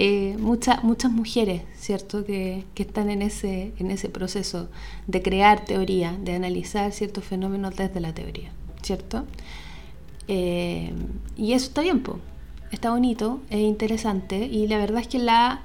Eh, 0.00 0.36
muchas 0.38 1.10
mujeres, 1.10 1.62
¿cierto?, 1.76 2.24
que, 2.24 2.64
están 2.76 3.10
en 3.10 3.20
ese, 3.20 3.72
en 3.80 3.90
ese 3.90 4.08
proceso 4.08 4.68
de 5.08 5.22
crear 5.22 5.64
teoría, 5.64 6.16
de 6.22 6.36
analizar 6.36 6.92
ciertos 6.92 7.24
fenómenos 7.24 7.74
desde 7.74 7.98
la 7.98 8.14
teoría, 8.14 8.52
¿cierto? 8.80 9.24
Eh, 10.28 10.92
y 11.36 11.52
eso 11.52 11.66
está 11.66 11.82
bien, 11.82 12.02
está 12.70 12.90
bonito, 12.90 13.40
es 13.50 13.60
interesante, 13.60 14.46
y 14.46 14.66
la 14.68 14.78
verdad 14.78 15.00
es 15.00 15.08
que 15.08 15.18
la 15.18 15.62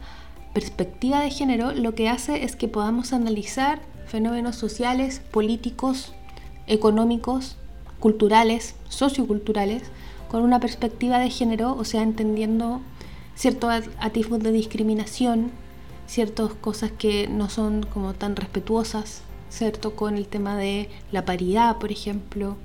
perspectiva 0.54 1.20
de 1.20 1.32
género 1.32 1.74
lo 1.74 1.96
que 1.96 2.10
hace 2.10 2.44
es 2.44 2.56
que 2.56 2.68
podamos 2.68 3.12
analizar 3.12 3.82
fenómenos 4.08 4.56
sociales, 4.56 5.22
políticos, 5.32 6.14
económicos, 6.68 7.58
culturales, 8.00 8.76
socioculturales, 8.90 9.84
con 10.30 10.44
una 10.44 10.60
perspectiva 10.60 11.20
de 11.20 11.30
género, 11.30 11.76
o 11.76 11.84
sea, 11.84 12.02
entendiendo 12.02 12.82
ciertos 13.36 13.72
atisbos 14.00 14.40
de 14.42 14.52
discriminación, 14.52 15.52
ciertas 16.08 16.54
cosas 16.54 16.92
que 16.92 17.28
no 17.28 17.50
son 17.50 17.84
como 17.84 18.14
tan 18.14 18.36
respetuosas, 18.36 19.22
¿cierto? 19.50 19.96
Con 19.96 20.18
el 20.18 20.28
tema 20.28 20.58
de 20.58 20.90
la 21.12 21.26
paridad, 21.26 21.78
por 21.78 21.92
ejemplo. 21.92 22.58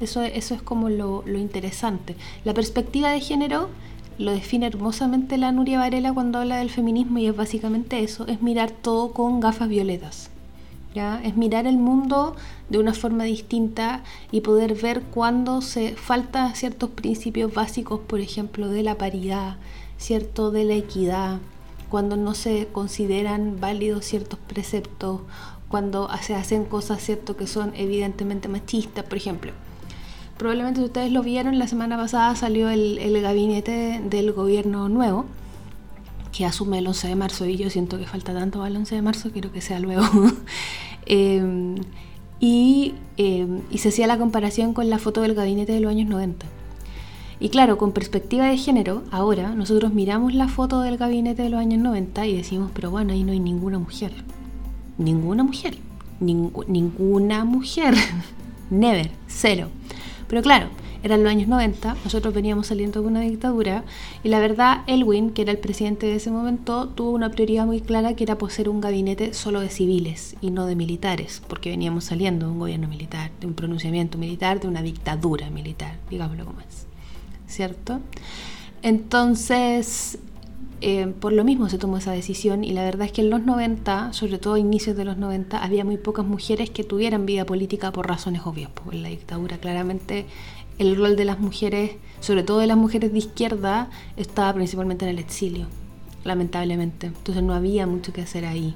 Eso, 0.00 0.22
eso 0.22 0.54
es 0.54 0.62
como 0.62 0.88
lo, 0.88 1.22
lo 1.26 1.38
interesante. 1.38 2.16
La 2.44 2.54
perspectiva 2.54 3.10
de 3.10 3.20
género 3.20 3.68
lo 4.18 4.32
define 4.32 4.66
hermosamente 4.66 5.38
la 5.38 5.52
Nuria 5.52 5.78
Varela 5.78 6.12
cuando 6.12 6.38
habla 6.38 6.58
del 6.58 6.70
feminismo 6.70 7.18
y 7.18 7.26
es 7.26 7.36
básicamente 7.36 8.02
eso, 8.02 8.26
es 8.26 8.42
mirar 8.42 8.70
todo 8.70 9.12
con 9.12 9.40
gafas 9.40 9.68
violetas. 9.68 10.30
¿ya? 10.94 11.20
Es 11.22 11.36
mirar 11.36 11.66
el 11.66 11.78
mundo 11.78 12.36
de 12.68 12.78
una 12.78 12.94
forma 12.94 13.24
distinta 13.24 14.02
y 14.30 14.42
poder 14.42 14.74
ver 14.74 15.02
cuándo 15.02 15.60
se 15.60 15.94
falta 15.94 16.54
ciertos 16.54 16.90
principios 16.90 17.52
básicos, 17.52 18.00
por 18.00 18.20
ejemplo, 18.20 18.68
de 18.68 18.82
la 18.82 18.96
paridad, 18.96 19.56
cierto 19.98 20.50
de 20.50 20.64
la 20.64 20.74
equidad, 20.74 21.38
cuando 21.88 22.16
no 22.16 22.34
se 22.34 22.68
consideran 22.72 23.60
válidos 23.60 24.04
ciertos 24.04 24.38
preceptos, 24.38 25.20
cuando 25.68 26.08
se 26.20 26.34
hacen 26.34 26.64
cosas 26.64 27.02
cierto 27.02 27.36
que 27.36 27.46
son 27.46 27.72
evidentemente 27.76 28.48
machistas, 28.48 29.04
por 29.04 29.16
ejemplo. 29.16 29.52
Probablemente 30.38 30.82
ustedes 30.82 31.12
lo 31.12 31.22
vieron, 31.22 31.58
la 31.58 31.68
semana 31.68 31.96
pasada 31.96 32.34
salió 32.36 32.68
el, 32.68 32.98
el 32.98 33.20
gabinete 33.22 34.00
del 34.08 34.32
gobierno 34.32 34.88
nuevo, 34.88 35.26
que 36.32 36.46
asume 36.46 36.78
el 36.78 36.86
11 36.86 37.08
de 37.08 37.16
marzo 37.16 37.46
y 37.46 37.56
yo 37.56 37.70
siento 37.70 37.98
que 37.98 38.06
falta 38.06 38.32
tanto 38.32 38.62
al 38.62 38.74
11 38.74 38.94
de 38.94 39.02
marzo, 39.02 39.30
quiero 39.30 39.52
que 39.52 39.60
sea 39.60 39.78
luego. 39.78 40.04
Em, 41.04 41.74
y, 42.38 42.94
em, 43.16 43.62
y, 43.68 43.78
se 43.78 43.88
hacía 43.88 44.06
la 44.06 44.16
comparación 44.16 44.72
con 44.72 44.88
la 44.88 44.98
foto 44.98 45.22
del 45.22 45.34
gabinete 45.34 45.72
de 45.72 45.80
los 45.80 45.90
años 45.90 46.08
90. 46.08 46.46
Y 47.40 47.48
claro, 47.48 47.76
con 47.76 47.90
perspectiva 47.90 48.46
de 48.46 48.56
género, 48.56 49.02
ahora 49.10 49.52
nosotros 49.56 49.92
miramos 49.92 50.32
la 50.32 50.46
foto 50.46 50.80
del 50.80 50.96
gabinete 50.96 51.42
de 51.42 51.48
los 51.48 51.58
años 51.58 51.80
90 51.80 52.24
y 52.28 52.36
decimos, 52.36 52.70
pero 52.72 52.92
bueno, 52.92 53.12
ahí 53.12 53.24
no 53.24 53.32
hay 53.32 53.40
ninguna 53.40 53.80
mujer. 53.80 54.12
Ninguna 54.96 55.42
mujer. 55.42 55.76
ninguna 56.20 57.44
mujer. 57.44 57.94
Never. 58.70 59.10
Cero. 59.26 59.68
Pero 60.32 60.40
claro, 60.40 60.68
eran 61.02 61.22
los 61.22 61.30
años 61.30 61.46
90, 61.46 61.94
nosotros 62.04 62.32
veníamos 62.32 62.68
saliendo 62.68 63.02
de 63.02 63.06
una 63.06 63.20
dictadura 63.20 63.84
y 64.24 64.30
la 64.30 64.38
verdad 64.38 64.78
Elwin, 64.86 65.28
que 65.28 65.42
era 65.42 65.52
el 65.52 65.58
presidente 65.58 66.06
de 66.06 66.14
ese 66.14 66.30
momento, 66.30 66.88
tuvo 66.88 67.10
una 67.10 67.30
prioridad 67.30 67.66
muy 67.66 67.82
clara 67.82 68.16
que 68.16 68.24
era 68.24 68.38
poseer 68.38 68.70
un 68.70 68.80
gabinete 68.80 69.34
solo 69.34 69.60
de 69.60 69.68
civiles 69.68 70.34
y 70.40 70.50
no 70.50 70.64
de 70.64 70.74
militares, 70.74 71.42
porque 71.48 71.68
veníamos 71.68 72.04
saliendo 72.04 72.46
de 72.46 72.52
un 72.52 72.60
gobierno 72.60 72.88
militar, 72.88 73.30
de 73.42 73.46
un 73.46 73.52
pronunciamiento 73.52 74.16
militar, 74.16 74.58
de 74.58 74.68
una 74.68 74.80
dictadura 74.80 75.50
militar, 75.50 75.98
digámoslo 76.08 76.46
como 76.46 76.60
es, 76.60 76.86
¿cierto? 77.46 78.00
Entonces, 78.80 80.18
eh, 80.84 81.06
por 81.20 81.32
lo 81.32 81.44
mismo 81.44 81.68
se 81.68 81.78
tomó 81.78 81.98
esa 81.98 82.10
decisión 82.10 82.64
y 82.64 82.72
la 82.72 82.82
verdad 82.82 83.06
es 83.06 83.12
que 83.12 83.20
en 83.20 83.30
los 83.30 83.40
90, 83.44 84.12
sobre 84.12 84.38
todo 84.38 84.54
a 84.54 84.58
inicios 84.58 84.96
de 84.96 85.04
los 85.04 85.16
90, 85.16 85.62
había 85.62 85.84
muy 85.84 85.96
pocas 85.96 86.26
mujeres 86.26 86.70
que 86.70 86.82
tuvieran 86.82 87.24
vida 87.24 87.46
política 87.46 87.92
por 87.92 88.08
razones 88.08 88.42
obvias. 88.44 88.70
Porque 88.74 88.96
en 88.96 89.04
la 89.04 89.08
dictadura 89.08 89.58
claramente 89.58 90.26
el 90.78 90.96
rol 90.96 91.14
de 91.14 91.24
las 91.24 91.38
mujeres, 91.38 91.92
sobre 92.18 92.42
todo 92.42 92.58
de 92.58 92.66
las 92.66 92.76
mujeres 92.76 93.12
de 93.12 93.18
izquierda, 93.18 93.90
estaba 94.16 94.52
principalmente 94.54 95.04
en 95.04 95.12
el 95.12 95.20
exilio, 95.20 95.68
lamentablemente. 96.24 97.06
Entonces 97.06 97.44
no 97.44 97.54
había 97.54 97.86
mucho 97.86 98.12
que 98.12 98.22
hacer 98.22 98.44
ahí. 98.44 98.74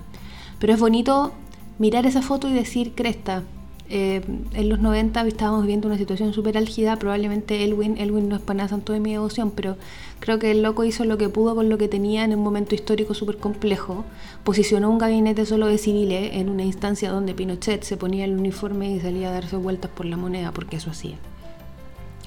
Pero 0.61 0.75
es 0.75 0.79
bonito 0.79 1.33
mirar 1.81 2.07
esa 2.07 2.23
foto 2.23 2.49
y 2.49 2.53
decir, 2.53 2.93
cresta, 2.95 3.43
eh, 3.89 4.23
en 4.55 4.69
los 4.69 4.81
90 4.81 5.27
estábamos 5.27 5.63
viviendo 5.63 5.89
una 5.89 5.97
situación 5.97 6.33
súper 6.33 6.59
álgida, 6.59 6.97
probablemente 6.97 7.63
Elwin, 7.63 7.99
Elwin 7.99 8.29
no 8.29 8.37
es 8.37 8.43
para 8.43 8.67
de 8.67 9.01
mi 9.01 9.13
devoción, 9.13 9.53
pero 9.53 9.77
creo 10.19 10.39
que 10.39 10.51
el 10.51 10.63
loco 10.63 10.85
hizo 10.85 11.05
lo 11.05 11.19
que 11.19 11.29
pudo 11.29 11.55
con 11.55 11.69
lo 11.69 11.79
que 11.79 11.89
tenía 11.89 12.25
en 12.25 12.35
un 12.35 12.43
momento 12.43 12.75
histórico 12.75 13.15
súper 13.15 13.37
complejo, 13.37 14.05
posicionó 14.45 14.91
un 14.91 14.99
gabinete 14.99 15.47
solo 15.47 15.67
de 15.67 15.79
civiles 15.79 16.31
en 16.35 16.49
una 16.49 16.65
instancia 16.65 17.11
donde 17.11 17.35
Pinochet 17.35 17.85
se 17.85 17.97
ponía 17.97 18.25
el 18.25 18.37
uniforme 18.37 18.91
y 18.91 19.01
salía 19.01 19.29
a 19.29 19.33
darse 19.33 19.57
vueltas 19.57 19.91
por 19.91 20.07
la 20.07 20.17
moneda, 20.17 20.53
porque 20.53 20.77
eso 20.77 20.91
hacía 20.91 21.17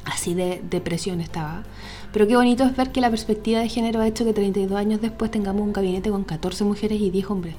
así 0.06 0.34
de 0.34 0.62
depresión 0.70 1.22
estaba. 1.22 1.64
Pero 2.12 2.28
qué 2.28 2.36
bonito 2.36 2.64
es 2.64 2.76
ver 2.76 2.92
que 2.92 3.02
la 3.02 3.10
perspectiva 3.10 3.60
de 3.60 3.70
género 3.70 4.02
ha 4.02 4.08
hecho 4.08 4.26
que 4.26 4.34
32 4.34 4.78
años 4.78 5.02
después 5.02 5.30
tengamos 5.30 5.62
un 5.62 5.74
gabinete 5.74 6.10
con 6.10 6.24
14 6.24 6.64
mujeres 6.64 7.00
y 7.00 7.12
10 7.12 7.30
hombres. 7.30 7.56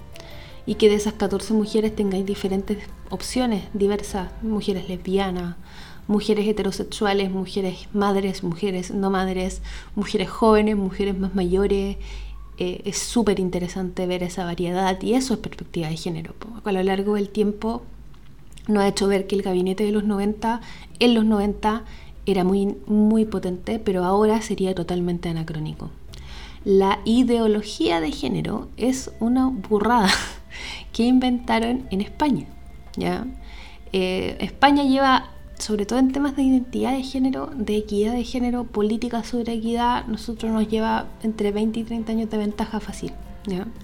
Y 0.71 0.77
que 0.77 0.89
de 0.89 0.95
esas 0.95 1.15
14 1.15 1.53
mujeres 1.53 1.97
tengáis 1.97 2.25
diferentes 2.25 2.79
opciones 3.09 3.65
diversas, 3.75 4.31
mujeres 4.41 4.89
lesbianas, 4.89 5.57
mujeres 6.07 6.47
heterosexuales, 6.47 7.29
mujeres 7.29 7.89
madres, 7.93 8.45
mujeres 8.45 8.93
no 8.93 9.11
madres, 9.11 9.62
mujeres 9.97 10.31
jóvenes, 10.31 10.77
mujeres 10.77 11.19
más 11.19 11.35
mayores. 11.35 11.97
Eh, 12.59 12.83
es 12.85 12.99
súper 12.99 13.41
interesante 13.41 14.07
ver 14.07 14.23
esa 14.23 14.45
variedad 14.45 14.97
y 15.03 15.15
eso 15.15 15.35
es 15.35 15.41
perspectiva 15.41 15.89
de 15.89 15.97
género. 15.97 16.35
A 16.62 16.71
lo 16.71 16.85
largo 16.85 17.17
del 17.17 17.31
tiempo 17.31 17.83
nos 18.69 18.85
ha 18.85 18.87
hecho 18.87 19.09
ver 19.09 19.27
que 19.27 19.35
el 19.35 19.43
gabinete 19.43 19.83
de 19.83 19.91
los 19.91 20.05
90, 20.05 20.61
en 21.00 21.15
los 21.15 21.25
90, 21.25 21.83
era 22.27 22.45
muy, 22.45 22.77
muy 22.87 23.25
potente, 23.25 23.81
pero 23.81 24.05
ahora 24.05 24.41
sería 24.41 24.73
totalmente 24.77 25.29
anacrónico. 25.29 25.91
La 26.65 27.00
ideología 27.05 28.00
de 28.00 28.12
género 28.12 28.69
es 28.77 29.11
una 29.19 29.49
burrada 29.49 30.11
que 30.93 31.05
inventaron 31.05 31.87
en 31.90 32.00
España. 32.00 32.47
¿ya? 32.97 33.26
Eh, 33.93 34.37
España 34.40 34.85
lleva, 34.85 35.31
sobre 35.59 35.87
todo 35.87 35.99
en 35.99 36.12
temas 36.12 36.37
de 36.37 36.43
identidad 36.43 36.93
de 36.93 37.02
género, 37.02 37.50
de 37.55 37.76
equidad 37.76 38.12
de 38.12 38.25
género, 38.25 38.64
política 38.64 39.25
sobre 39.25 39.55
equidad, 39.55 40.07
nosotros 40.07 40.52
nos 40.52 40.69
lleva 40.69 41.07
entre 41.23 41.52
20 41.52 41.81
y 41.81 41.85
30 41.85 42.12
años 42.12 42.31
de 42.31 42.38
ventaja 42.38 42.81
fácil 42.81 43.12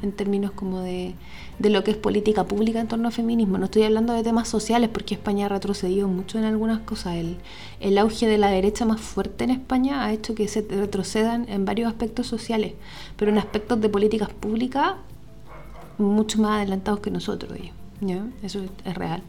en 0.02 0.12
términos 0.12 0.52
como 0.52 0.80
de, 0.80 1.14
lo 1.58 1.82
que 1.82 1.90
es 1.92 1.96
política 1.96 2.44
pública 2.44 2.80
en 2.80 2.88
torno 2.88 3.08
al 3.08 3.12
feminismo. 3.12 3.58
No 3.58 3.66
estoy 3.66 3.82
hablando 3.84 4.12
de 4.12 4.22
temas 4.22 4.48
sociales 4.48 4.90
porque 4.92 5.14
España 5.14 5.46
ha 5.46 5.48
retrocedido 5.48 6.08
mucho 6.08 6.38
en 6.38 6.44
algunas 6.44 6.80
cosas. 6.80 7.16
El, 7.16 7.36
el 7.80 7.98
auge 7.98 8.26
de 8.26 8.38
la 8.38 8.50
derecha 8.50 8.84
más 8.84 9.00
fuerte 9.00 9.44
en 9.44 9.50
España 9.50 10.04
ha 10.04 10.12
hecho 10.12 10.34
que 10.34 10.48
se 10.48 10.62
retrocedan 10.62 11.48
en 11.48 11.64
varios 11.64 11.88
aspectos 11.88 12.26
sociales, 12.26 12.74
pero 13.16 13.30
en 13.30 13.38
aspectos 13.38 13.80
de 13.80 13.88
políticas 13.88 14.28
públicas 14.28 14.94
mucho 15.98 16.40
más 16.40 16.58
adelantados 16.58 17.00
que 17.00 17.10
nosotros. 17.10 17.58
¿ya? 18.00 18.26
Eso 18.42 18.60
es 18.84 18.94
real. 18.94 19.22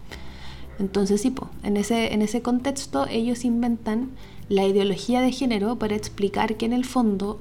Entonces, 0.79 1.21
sí, 1.21 1.33
en, 1.63 1.77
ese, 1.77 2.13
en 2.13 2.21
ese 2.21 2.41
contexto 2.41 3.07
ellos 3.09 3.45
inventan 3.45 4.11
la 4.49 4.65
ideología 4.65 5.21
de 5.21 5.31
género 5.31 5.77
para 5.77 5.95
explicar 5.95 6.55
que 6.55 6.65
en 6.65 6.73
el 6.73 6.85
fondo 6.85 7.39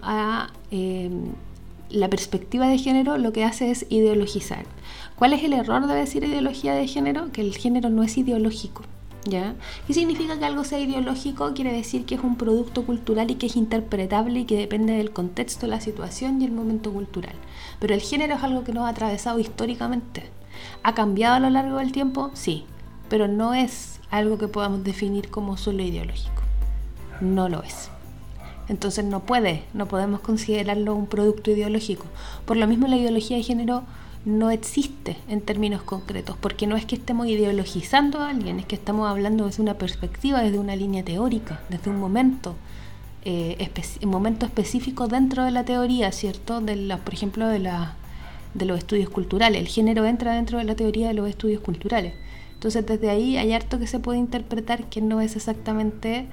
eh, 0.70 1.10
la 1.90 2.08
perspectiva 2.08 2.66
de 2.68 2.78
género 2.78 3.18
lo 3.18 3.32
que 3.32 3.44
hace 3.44 3.70
es 3.70 3.86
ideologizar. 3.90 4.64
¿Cuál 5.16 5.32
es 5.32 5.44
el 5.44 5.52
error 5.52 5.86
de 5.86 5.94
decir 5.94 6.24
ideología 6.24 6.74
de 6.74 6.86
género? 6.88 7.30
Que 7.32 7.42
el 7.42 7.56
género 7.56 7.90
no 7.90 8.02
es 8.02 8.16
ideológico. 8.18 8.82
¿Ya? 9.26 9.56
¿Qué 9.88 9.92
significa 9.92 10.38
que 10.38 10.44
algo 10.44 10.62
sea 10.62 10.78
ideológico? 10.78 11.52
Quiere 11.52 11.72
decir 11.72 12.06
que 12.06 12.14
es 12.14 12.20
un 12.22 12.36
producto 12.36 12.86
cultural 12.86 13.28
y 13.28 13.34
que 13.34 13.46
es 13.46 13.56
interpretable 13.56 14.40
y 14.40 14.44
que 14.44 14.56
depende 14.56 14.92
del 14.92 15.10
contexto, 15.10 15.66
la 15.66 15.80
situación 15.80 16.40
y 16.40 16.44
el 16.44 16.52
momento 16.52 16.92
cultural. 16.92 17.34
Pero 17.80 17.92
el 17.92 18.00
género 18.00 18.36
es 18.36 18.44
algo 18.44 18.62
que 18.62 18.72
nos 18.72 18.84
ha 18.84 18.90
atravesado 18.90 19.40
históricamente. 19.40 20.30
¿Ha 20.84 20.94
cambiado 20.94 21.34
a 21.34 21.40
lo 21.40 21.50
largo 21.50 21.78
del 21.78 21.90
tiempo? 21.90 22.30
Sí, 22.34 22.66
pero 23.08 23.26
no 23.26 23.52
es 23.52 23.98
algo 24.10 24.38
que 24.38 24.46
podamos 24.46 24.84
definir 24.84 25.28
como 25.28 25.56
solo 25.56 25.82
ideológico. 25.82 26.42
No 27.20 27.48
lo 27.48 27.64
es. 27.64 27.90
Entonces 28.68 29.04
no 29.04 29.20
puede, 29.20 29.64
no 29.74 29.86
podemos 29.86 30.20
considerarlo 30.20 30.94
un 30.94 31.06
producto 31.06 31.50
ideológico. 31.50 32.04
Por 32.44 32.56
lo 32.56 32.66
mismo 32.68 32.86
la 32.86 32.96
ideología 32.96 33.36
de 33.36 33.42
género 33.42 33.82
no 34.26 34.50
existe 34.50 35.16
en 35.28 35.40
términos 35.40 35.82
concretos, 35.82 36.36
porque 36.38 36.66
no 36.66 36.76
es 36.76 36.84
que 36.84 36.96
estemos 36.96 37.28
ideologizando 37.28 38.18
a 38.18 38.30
alguien, 38.30 38.58
es 38.58 38.66
que 38.66 38.74
estamos 38.74 39.08
hablando 39.08 39.46
desde 39.46 39.62
una 39.62 39.74
perspectiva, 39.74 40.42
desde 40.42 40.58
una 40.58 40.74
línea 40.74 41.04
teórica, 41.04 41.60
desde 41.70 41.90
un 41.90 42.00
momento, 42.00 42.56
eh, 43.24 43.70
momento 44.04 44.44
específico 44.44 45.06
dentro 45.06 45.44
de 45.44 45.52
la 45.52 45.64
teoría, 45.64 46.10
¿cierto? 46.10 46.60
De 46.60 46.74
la, 46.74 46.98
por 46.98 47.14
ejemplo, 47.14 47.46
de, 47.46 47.60
la, 47.60 47.94
de 48.54 48.64
los 48.64 48.78
estudios 48.78 49.10
culturales. 49.10 49.60
El 49.60 49.68
género 49.68 50.04
entra 50.04 50.34
dentro 50.34 50.58
de 50.58 50.64
la 50.64 50.74
teoría 50.74 51.06
de 51.06 51.14
los 51.14 51.28
estudios 51.28 51.60
culturales. 51.60 52.14
Entonces 52.54 52.84
desde 52.84 53.10
ahí 53.10 53.36
hay 53.36 53.52
harto 53.52 53.78
que 53.78 53.86
se 53.86 54.00
puede 54.00 54.18
interpretar 54.18 54.88
que 54.88 55.00
no 55.00 55.20
es 55.20 55.36
exactamente 55.36 56.26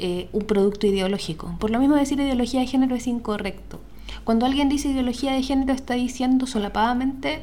eh, 0.00 0.28
un 0.32 0.42
producto 0.46 0.88
ideológico. 0.88 1.54
Por 1.60 1.70
lo 1.70 1.78
mismo 1.78 1.94
decir 1.94 2.18
ideología 2.18 2.58
de 2.58 2.66
género 2.66 2.96
es 2.96 3.06
incorrecto. 3.06 3.78
Cuando 4.24 4.46
alguien 4.46 4.68
dice 4.68 4.88
ideología 4.88 5.32
de 5.32 5.42
género 5.42 5.72
está 5.72 5.94
diciendo 5.94 6.46
solapadamente 6.46 7.42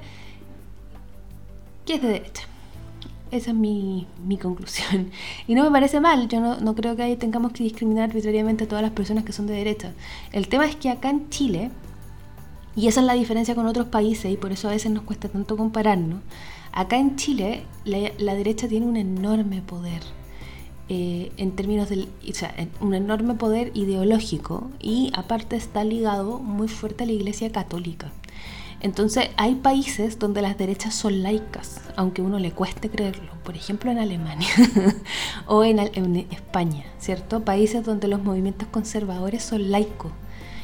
que 1.86 1.96
es 1.96 2.02
de 2.02 2.08
derecha. 2.08 2.44
Esa 3.32 3.50
es 3.50 3.56
mi, 3.56 4.08
conclusión. 4.42 5.10
Y 5.48 5.56
no 5.56 5.64
me 5.64 5.72
parece 5.72 6.00
mal, 6.00 6.28
yo 6.28 6.40
no, 6.40 6.76
creo 6.76 6.96
que 6.96 7.04
ahí 7.04 7.16
tengamos 7.16 7.52
que 7.52 7.64
discriminar 7.64 8.10
arbitrariamente 8.10 8.66
a 8.66 8.68
todas 8.68 8.84
las 8.84 8.92
personas 8.92 9.24
que 9.24 9.34
son 9.34 9.48
de 9.48 9.54
derecha. 9.54 9.92
El 10.32 10.48
tema 10.48 10.66
es 10.66 10.76
que 10.76 10.90
acá 10.90 11.10
en 11.10 11.30
Chile, 11.30 11.72
y 12.76 12.88
esa 12.88 13.02
es 13.02 13.08
la 13.08 13.14
diferencia 13.14 13.56
con 13.56 13.66
otros 13.66 13.88
países, 13.88 14.32
y 14.32 14.38
por 14.38 14.52
eso 14.52 14.68
a 14.68 14.72
veces 14.72 14.92
nos 14.92 15.04
cuesta 15.04 15.30
tanto 15.30 15.58
compararnos, 15.58 16.20
acá 16.72 16.98
en 16.98 17.16
Chile 17.16 17.64
la 17.86 18.36
derecha 18.36 18.68
tiene 18.68 18.86
un 18.86 18.98
enorme 18.98 19.62
poder 19.62 20.04
eh, 20.90 21.32
en 21.38 21.52
términos 21.52 21.90
de 21.90 22.08
un 22.82 22.94
enorme 22.94 23.36
poder 23.36 23.72
ideológico 23.74 24.70
y 24.80 25.12
aparte 25.16 25.56
está 25.56 25.84
ligado 25.84 26.40
muy 26.40 26.68
fuerte 26.68 27.04
a 27.04 27.08
la 27.08 27.14
Iglesia 27.14 27.52
Católica. 27.52 28.12
Entonces 28.82 29.30
hay 29.38 29.56
países 29.56 30.20
donde 30.20 30.42
las 30.42 30.58
derechas 30.58 30.94
son 30.94 31.24
laicas, 31.24 31.80
aunque 31.96 32.22
uno 32.22 32.38
le 32.38 32.52
cueste 32.52 32.90
creerlo. 32.90 33.32
Por 33.44 33.56
ejemplo 33.56 33.92
en 33.92 33.98
Alemania 33.98 34.50
o 35.48 35.64
en, 35.64 35.80
en 35.80 36.16
España, 36.32 36.84
¿cierto? 37.00 37.46
Países 37.46 37.86
donde 37.86 38.10
los 38.10 38.22
movimientos 38.22 38.68
conservadores 38.68 39.44
son 39.44 39.72
laicos 39.72 40.12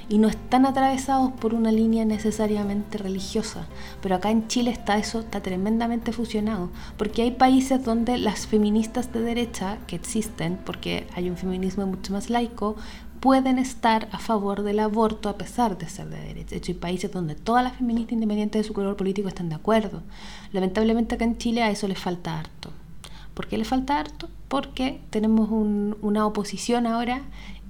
y 0.10 0.18
no 0.18 0.28
están 0.28 0.66
atravesados 0.66 1.32
por 1.34 1.54
una 1.54 1.72
línea 1.72 2.04
necesariamente 2.04 2.98
religiosa. 2.98 3.68
Pero 4.02 4.16
acá 4.16 4.32
en 4.32 4.48
Chile 4.48 4.72
está 4.72 4.98
eso, 4.98 5.20
está 5.20 5.42
tremendamente 5.42 6.12
fusionado, 6.12 6.70
porque 6.98 7.22
hay 7.22 7.32
países 7.32 7.86
donde 7.86 8.18
las 8.18 8.48
feministas 8.48 9.14
de 9.14 9.22
derecha, 9.22 9.78
que 9.86 9.96
existen, 9.96 10.60
porque 10.66 11.08
hay 11.16 11.30
un 11.30 11.38
feminismo 11.38 11.86
mucho 11.86 12.12
más 12.12 12.30
laico, 12.30 12.76
pueden 13.20 13.60
estar 13.60 14.08
a 14.12 14.18
favor 14.18 14.64
del 14.64 14.80
aborto 14.80 15.30
a 15.30 15.38
pesar 15.38 15.78
de 15.78 15.88
ser 15.90 16.10
de 16.10 16.20
derecha. 16.20 16.52
De 16.52 16.58
hecho, 16.58 16.72
hay 16.72 16.78
países 16.78 17.12
donde 17.12 17.36
todas 17.36 17.64
las 17.64 17.76
feministas 17.76 18.14
independientes 18.14 18.62
de 18.62 18.68
su 18.68 18.74
color 18.74 18.96
político 18.96 19.28
están 19.28 19.50
de 19.50 19.56
acuerdo. 19.56 20.02
Lamentablemente 20.54 21.16
acá 21.16 21.26
en 21.26 21.38
Chile 21.38 21.62
a 21.62 21.70
eso 21.70 21.88
le 21.88 21.96
falta 21.96 22.40
harto. 22.40 22.72
¿Por 23.34 23.48
qué 23.48 23.58
le 23.58 23.66
falta 23.66 24.00
harto? 24.00 24.30
Porque 24.48 25.00
tenemos 25.12 25.50
una 25.50 26.26
oposición 26.26 26.88
ahora 26.88 27.22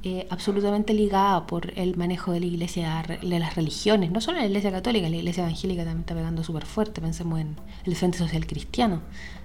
eh, 0.03 0.27
absolutamente 0.29 0.93
ligada 0.93 1.45
por 1.45 1.77
el 1.77 1.97
manejo 1.97 2.31
de 2.31 2.39
la 2.39 2.45
iglesia, 2.45 3.03
de 3.21 3.39
las 3.39 3.55
religiones, 3.55 4.11
no 4.11 4.21
solo 4.21 4.39
la 4.39 4.45
iglesia 4.45 4.71
católica, 4.71 5.09
la 5.09 5.17
iglesia 5.17 5.43
evangélica 5.43 5.83
también 5.83 6.01
está 6.01 6.15
pegando 6.15 6.43
súper 6.43 6.65
fuerte, 6.65 7.01
pensemos 7.01 7.39
en 7.39 7.55
el 7.85 7.95
Frente 7.95 8.17
Social 8.17 8.45
Cristiano, 8.47 9.01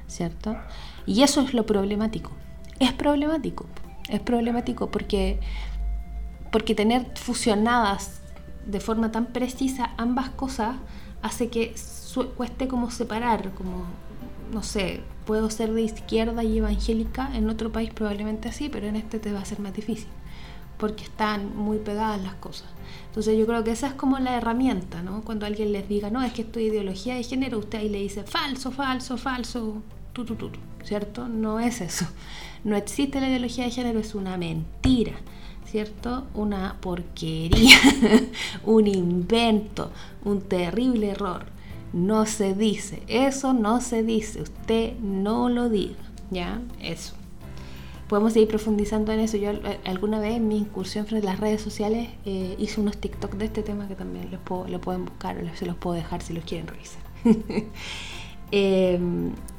¿cierto? 0.06 0.56
Y 1.06 1.22
eso 1.22 1.40
es 1.40 1.54
lo 1.54 1.66
problemático. 1.66 2.30
Es 2.78 2.92
problemático, 2.92 3.66
es 4.08 4.20
problemático 4.20 4.90
porque 4.90 5.40
porque 6.54 6.76
tener 6.76 7.06
fusionadas 7.16 8.20
de 8.64 8.78
forma 8.78 9.10
tan 9.10 9.26
precisa 9.26 9.90
ambas 9.96 10.30
cosas 10.30 10.76
hace 11.20 11.48
que 11.48 11.74
cueste 12.36 12.68
como 12.68 12.92
separar, 12.92 13.50
como, 13.54 13.86
no 14.52 14.62
sé, 14.62 15.00
puedo 15.26 15.50
ser 15.50 15.72
de 15.72 15.82
izquierda 15.82 16.44
y 16.44 16.58
evangélica, 16.58 17.28
en 17.34 17.50
otro 17.50 17.72
país 17.72 17.90
probablemente 17.92 18.48
así, 18.48 18.68
pero 18.68 18.86
en 18.86 18.94
este 18.94 19.18
te 19.18 19.32
va 19.32 19.40
a 19.40 19.44
ser 19.44 19.58
más 19.58 19.74
difícil, 19.74 20.06
porque 20.78 21.04
están 21.04 21.56
muy 21.56 21.78
pegadas 21.78 22.22
las 22.22 22.34
cosas. 22.34 22.68
Entonces 23.06 23.38
yo 23.38 23.46
creo 23.46 23.62
que 23.64 23.70
esa 23.70 23.88
es 23.88 23.94
como 23.94 24.18
la 24.18 24.36
herramienta, 24.36 25.02
¿no? 25.02 25.22
Cuando 25.22 25.46
alguien 25.46 25.72
les 25.72 25.88
diga, 25.88 26.10
no, 26.10 26.22
es 26.22 26.32
que 26.32 26.42
esto 26.42 26.58
es 26.58 26.66
ideología 26.66 27.14
de 27.14 27.22
género, 27.22 27.58
usted 27.58 27.78
ahí 27.78 27.88
le 27.88 27.98
dice, 27.98 28.24
falso, 28.24 28.70
falso, 28.72 29.16
falso, 29.16 29.82
tu, 30.12 30.24
tu, 30.24 30.34
tu, 30.34 30.50
¿cierto? 30.82 31.28
No 31.28 31.60
es 31.60 31.80
eso. 31.80 32.06
No 32.64 32.76
existe 32.76 33.20
la 33.20 33.28
ideología 33.28 33.64
de 33.64 33.70
género, 33.70 34.00
es 34.00 34.14
una 34.14 34.36
mentira. 34.36 35.12
¿cierto? 35.74 36.28
Una 36.34 36.76
porquería, 36.80 37.76
un 38.64 38.86
invento, 38.86 39.90
un 40.24 40.40
terrible 40.40 41.10
error. 41.10 41.46
No 41.92 42.26
se 42.26 42.54
dice, 42.54 43.02
eso 43.08 43.52
no 43.54 43.80
se 43.80 44.04
dice, 44.04 44.42
usted 44.42 44.96
no 45.00 45.48
lo 45.48 45.68
diga, 45.68 45.98
¿ya? 46.30 46.60
Eso. 46.80 47.14
Podemos 48.08 48.34
seguir 48.34 48.48
profundizando 48.48 49.12
en 49.12 49.20
eso. 49.20 49.36
Yo 49.36 49.50
alguna 49.84 50.18
vez 50.20 50.36
en 50.36 50.48
mi 50.48 50.58
incursión 50.58 51.06
frente 51.06 51.26
a 51.26 51.30
las 51.30 51.40
redes 51.40 51.62
sociales 51.62 52.10
eh, 52.26 52.54
hice 52.58 52.80
unos 52.80 52.98
TikTok 52.98 53.34
de 53.34 53.46
este 53.46 53.62
tema 53.62 53.88
que 53.88 53.94
también 53.94 54.30
los 54.30 54.40
puedo, 54.40 54.68
lo 54.68 54.80
pueden 54.80 55.06
buscar 55.06 55.38
o 55.38 55.56
se 55.56 55.66
los 55.66 55.76
puedo 55.76 55.96
dejar 55.96 56.22
si 56.22 56.32
los 56.32 56.44
quieren 56.44 56.66
revisar. 56.66 57.02
Eh, 58.56 59.00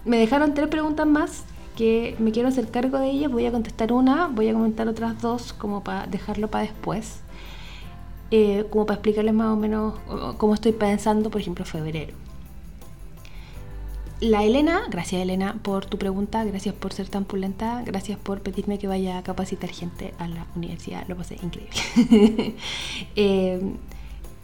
me 0.05 0.17
dejaron 0.17 0.53
tres 0.53 0.69
preguntas 0.69 1.05
más 1.05 1.43
que 1.75 2.15
me 2.19 2.31
quiero 2.31 2.47
hacer 2.47 2.69
cargo 2.69 2.97
de 2.97 3.09
ellas. 3.09 3.29
Voy 3.29 3.45
a 3.45 3.51
contestar 3.51 3.91
una, 3.91 4.27
voy 4.27 4.47
a 4.47 4.53
comentar 4.53 4.87
otras 4.87 5.21
dos 5.21 5.51
como 5.51 5.83
para 5.83 6.07
dejarlo 6.07 6.49
para 6.49 6.63
después. 6.63 7.19
Eh, 8.31 8.65
como 8.69 8.85
para 8.85 8.95
explicarles 8.95 9.33
más 9.33 9.47
o 9.47 9.57
menos 9.57 9.95
cómo 10.37 10.53
estoy 10.53 10.71
pensando, 10.71 11.29
por 11.29 11.41
ejemplo, 11.41 11.65
febrero. 11.65 12.13
La 14.21 14.45
Elena, 14.45 14.83
gracias 14.89 15.21
Elena 15.21 15.59
por 15.61 15.85
tu 15.85 15.97
pregunta, 15.97 16.43
gracias 16.45 16.73
por 16.73 16.93
ser 16.93 17.09
tan 17.09 17.25
pulenta, 17.25 17.83
gracias 17.85 18.17
por 18.17 18.39
pedirme 18.41 18.79
que 18.79 18.87
vaya 18.87 19.17
a 19.17 19.23
capacitar 19.23 19.69
gente 19.69 20.13
a 20.19 20.27
la 20.29 20.47
universidad, 20.55 21.05
lo 21.09 21.17
pasé 21.17 21.37
increíble. 21.43 22.55
eh, 23.17 23.59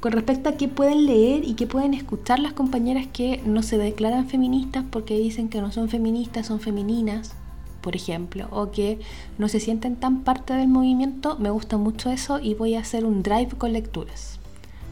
con 0.02 0.12
respecto 0.12 0.50
a 0.50 0.58
qué 0.58 0.68
pueden 0.68 1.06
leer 1.06 1.48
y 1.48 1.54
qué 1.54 1.68
pueden 1.68 1.94
escuchar 1.94 2.40
las 2.40 2.52
compañeras 2.52 3.08
que 3.08 3.42
no 3.46 3.64
se 3.64 3.78
declaran 3.78 4.28
feministas 4.28 4.84
porque 4.92 5.18
dicen 5.18 5.48
que 5.48 5.62
no 5.62 5.72
son 5.72 5.88
feministas, 5.88 6.48
son 6.48 6.60
femeninas, 6.60 7.34
por 7.80 7.96
ejemplo, 7.96 8.48
o 8.52 8.72
que 8.72 9.00
no 9.38 9.48
se 9.48 9.62
sienten 9.62 9.96
tan 9.96 10.24
parte 10.24 10.54
del 10.54 10.68
movimiento, 10.68 11.38
me 11.40 11.50
gusta 11.50 11.78
mucho 11.78 12.12
eso 12.12 12.40
y 12.40 12.56
voy 12.56 12.76
a 12.76 12.82
hacer 12.82 13.06
un 13.06 13.24
drive 13.24 13.52
con 13.58 13.72
lecturas. 13.72 14.41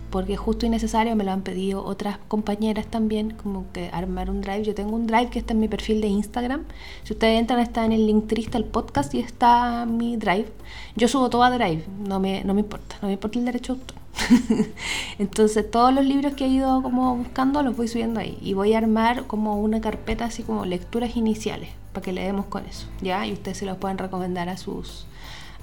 Porque 0.09 0.37
justo 0.37 0.65
y 0.65 0.69
necesario 0.69 1.15
me 1.15 1.23
lo 1.23 1.31
han 1.31 1.41
pedido 1.41 1.83
otras 1.83 2.17
compañeras 2.27 2.87
también, 2.87 3.31
como 3.31 3.71
que 3.71 3.89
armar 3.93 4.29
un 4.29 4.41
drive. 4.41 4.63
Yo 4.63 4.73
tengo 4.73 4.95
un 4.95 5.07
drive 5.07 5.29
que 5.29 5.39
está 5.39 5.53
en 5.53 5.59
mi 5.59 5.67
perfil 5.67 6.01
de 6.01 6.07
Instagram. 6.07 6.65
Si 7.03 7.13
ustedes 7.13 7.39
entran, 7.39 7.59
está 7.59 7.85
en 7.85 7.91
el 7.91 8.07
link 8.07 8.27
triste 8.27 8.57
al 8.57 8.65
podcast 8.65 9.13
y 9.13 9.19
está 9.19 9.85
mi 9.85 10.17
drive. 10.17 10.51
Yo 10.95 11.07
subo 11.07 11.29
todo 11.29 11.43
a 11.43 11.51
drive, 11.51 11.83
no 12.07 12.19
me, 12.19 12.43
no 12.43 12.53
me 12.53 12.61
importa, 12.61 12.95
no 13.01 13.07
me 13.07 13.13
importa 13.13 13.39
el 13.39 13.45
derecho 13.45 13.73
a 13.73 13.75
autor. 13.75 13.99
Entonces 15.19 15.69
todos 15.69 15.93
los 15.93 16.05
libros 16.05 16.33
que 16.33 16.45
he 16.45 16.49
ido 16.49 16.81
como 16.81 17.15
buscando 17.15 17.61
los 17.63 17.77
voy 17.77 17.87
subiendo 17.87 18.19
ahí 18.19 18.37
y 18.41 18.53
voy 18.53 18.73
a 18.73 18.79
armar 18.79 19.27
como 19.27 19.59
una 19.59 19.81
carpeta 19.81 20.25
así 20.25 20.43
como 20.43 20.65
lecturas 20.65 21.15
iniciales 21.15 21.69
para 21.93 22.03
que 22.03 22.13
leemos 22.13 22.45
con 22.45 22.65
eso, 22.65 22.87
¿ya? 23.01 23.25
Y 23.25 23.33
ustedes 23.33 23.57
se 23.57 23.65
los 23.65 23.77
pueden 23.77 23.97
recomendar 23.97 24.49
a 24.49 24.57
sus, 24.57 25.05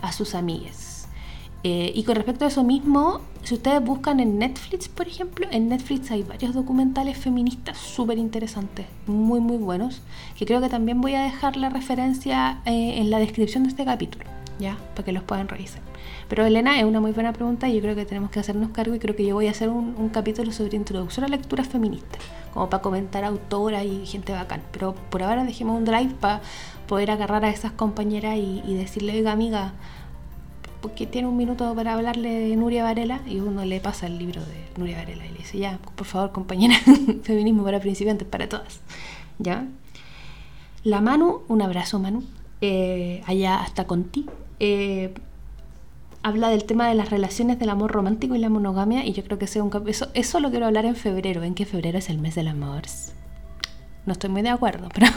a 0.00 0.12
sus 0.12 0.34
amigas. 0.34 0.95
Eh, 1.62 1.92
y 1.94 2.04
con 2.04 2.14
respecto 2.14 2.44
a 2.44 2.48
eso 2.48 2.62
mismo, 2.62 3.20
si 3.42 3.54
ustedes 3.54 3.82
buscan 3.82 4.20
en 4.20 4.38
Netflix, 4.38 4.88
por 4.88 5.08
ejemplo, 5.08 5.46
en 5.50 5.68
Netflix 5.68 6.10
hay 6.10 6.22
varios 6.22 6.54
documentales 6.54 7.16
feministas 7.18 7.78
súper 7.78 8.18
interesantes, 8.18 8.86
muy 9.06 9.40
muy 9.40 9.56
buenos, 9.56 10.02
que 10.38 10.46
creo 10.46 10.60
que 10.60 10.68
también 10.68 11.00
voy 11.00 11.14
a 11.14 11.22
dejar 11.22 11.56
la 11.56 11.68
referencia 11.68 12.60
eh, 12.66 12.98
en 12.98 13.10
la 13.10 13.18
descripción 13.18 13.64
de 13.64 13.70
este 13.70 13.84
capítulo, 13.84 14.24
¿ya? 14.60 14.76
Para 14.94 15.04
que 15.04 15.12
los 15.12 15.24
puedan 15.24 15.48
revisar. 15.48 15.82
Pero 16.28 16.44
Elena, 16.44 16.78
es 16.78 16.84
una 16.84 17.00
muy 17.00 17.12
buena 17.12 17.32
pregunta 17.32 17.68
y 17.68 17.76
yo 17.76 17.80
creo 17.80 17.94
que 17.94 18.04
tenemos 18.04 18.30
que 18.30 18.40
hacernos 18.40 18.70
cargo 18.70 18.94
y 18.94 18.98
creo 18.98 19.14
que 19.14 19.24
yo 19.24 19.34
voy 19.34 19.46
a 19.46 19.52
hacer 19.52 19.68
un, 19.68 20.08
capítulo 20.08 20.50
sobre 20.52 20.76
introducción 20.76 21.24
a 21.24 21.28
lecturas 21.28 21.68
feministas, 21.68 22.20
como 22.52 22.68
para 22.68 22.82
comentar 22.82 23.24
autora 23.24 23.84
y 23.84 24.06
gente 24.06 24.32
bacán. 24.32 24.62
Pero 24.72 24.94
por 25.10 25.22
ahora 25.22 25.44
dejemos 25.44 25.78
un 25.78 25.84
drive 25.84 26.14
para 26.20 26.40
poder 26.88 27.10
agarrar 27.10 27.44
a 27.44 27.50
esas 27.50 27.72
compañeras 27.72 28.36
y, 28.36 28.74
decirle, 28.74 29.12
oiga 29.12 29.32
amiga, 29.32 29.74
porque 30.86 31.04
tiene 31.04 31.26
un 31.26 31.36
minuto 31.36 31.74
para 31.74 31.94
hablarle 31.94 32.30
de 32.30 32.54
Nuria 32.54 32.84
Varela 32.84 33.20
y 33.26 33.40
uno 33.40 33.64
le 33.64 33.80
pasa 33.80 34.06
el 34.06 34.18
libro 34.18 34.40
de 34.40 34.68
Nuria 34.76 34.98
Varela 34.98 35.26
y 35.26 35.30
le 35.30 35.38
dice, 35.38 35.58
ya, 35.58 35.80
por 35.96 36.06
favor 36.06 36.30
compañera, 36.30 36.76
feminismo 37.24 37.64
para 37.64 37.80
principiantes, 37.80 38.28
para 38.28 38.48
todas. 38.48 38.78
¿Ya? 39.40 39.66
La 40.84 41.00
Manu, 41.00 41.42
un 41.48 41.60
abrazo 41.60 41.98
Manu, 41.98 42.22
eh, 42.60 43.20
allá 43.26 43.56
hasta 43.56 43.88
con 43.88 44.04
ti. 44.04 44.26
Eh, 44.60 45.12
habla 46.22 46.50
del 46.50 46.62
tema 46.62 46.88
de 46.88 46.94
las 46.94 47.10
relaciones 47.10 47.58
del 47.58 47.70
amor 47.70 47.90
romántico 47.90 48.36
y 48.36 48.38
la 48.38 48.48
monogamia 48.48 49.04
y 49.04 49.12
yo 49.12 49.24
creo 49.24 49.40
que 49.40 49.48
sea 49.48 49.64
un 49.64 49.72
eso, 49.88 50.06
eso 50.14 50.38
lo 50.38 50.50
quiero 50.50 50.66
hablar 50.66 50.84
en 50.84 50.94
febrero, 50.94 51.40
ven 51.40 51.54
que 51.54 51.66
febrero 51.66 51.98
es 51.98 52.10
el 52.10 52.18
mes 52.18 52.36
del 52.36 52.46
amor. 52.46 52.82
No 54.06 54.12
estoy 54.12 54.30
muy 54.30 54.42
de 54.42 54.50
acuerdo, 54.50 54.88
pero, 54.94 55.08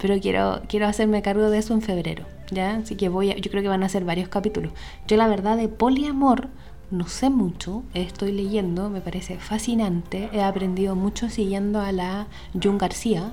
pero 0.00 0.20
quiero, 0.20 0.62
quiero 0.68 0.86
hacerme 0.86 1.22
cargo 1.22 1.50
de 1.50 1.58
eso 1.58 1.74
en 1.74 1.82
febrero, 1.82 2.24
¿ya? 2.50 2.76
Así 2.76 2.96
que 2.96 3.08
voy 3.08 3.34
yo 3.40 3.50
creo 3.50 3.62
que 3.62 3.68
van 3.68 3.84
a 3.84 3.88
ser 3.88 4.04
varios 4.04 4.28
capítulos. 4.28 4.72
Yo 5.06 5.16
la 5.16 5.28
verdad 5.28 5.56
de 5.56 5.68
poliamor 5.68 6.48
no 6.90 7.06
sé 7.06 7.30
mucho, 7.30 7.84
estoy 7.94 8.32
leyendo, 8.32 8.90
me 8.90 9.00
parece 9.00 9.38
fascinante, 9.38 10.28
he 10.32 10.42
aprendido 10.42 10.96
mucho 10.96 11.30
siguiendo 11.30 11.80
a 11.80 11.92
la 11.92 12.26
Jun 12.60 12.78
García, 12.78 13.32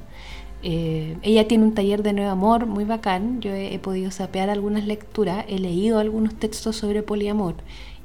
eh, 0.64 1.18
ella 1.22 1.48
tiene 1.48 1.64
un 1.64 1.74
taller 1.74 2.02
de 2.04 2.14
nuevo 2.14 2.32
amor 2.32 2.66
muy 2.66 2.84
bacán. 2.84 3.42
Yo 3.42 3.52
he, 3.54 3.78
podido 3.80 4.12
sapear 4.12 4.50
algunas 4.50 4.86
lecturas, 4.86 5.46
he 5.48 5.60
leído 5.60 6.00
algunos 6.00 6.36
textos 6.36 6.76
sobre 6.76 7.04
poliamor 7.04 7.56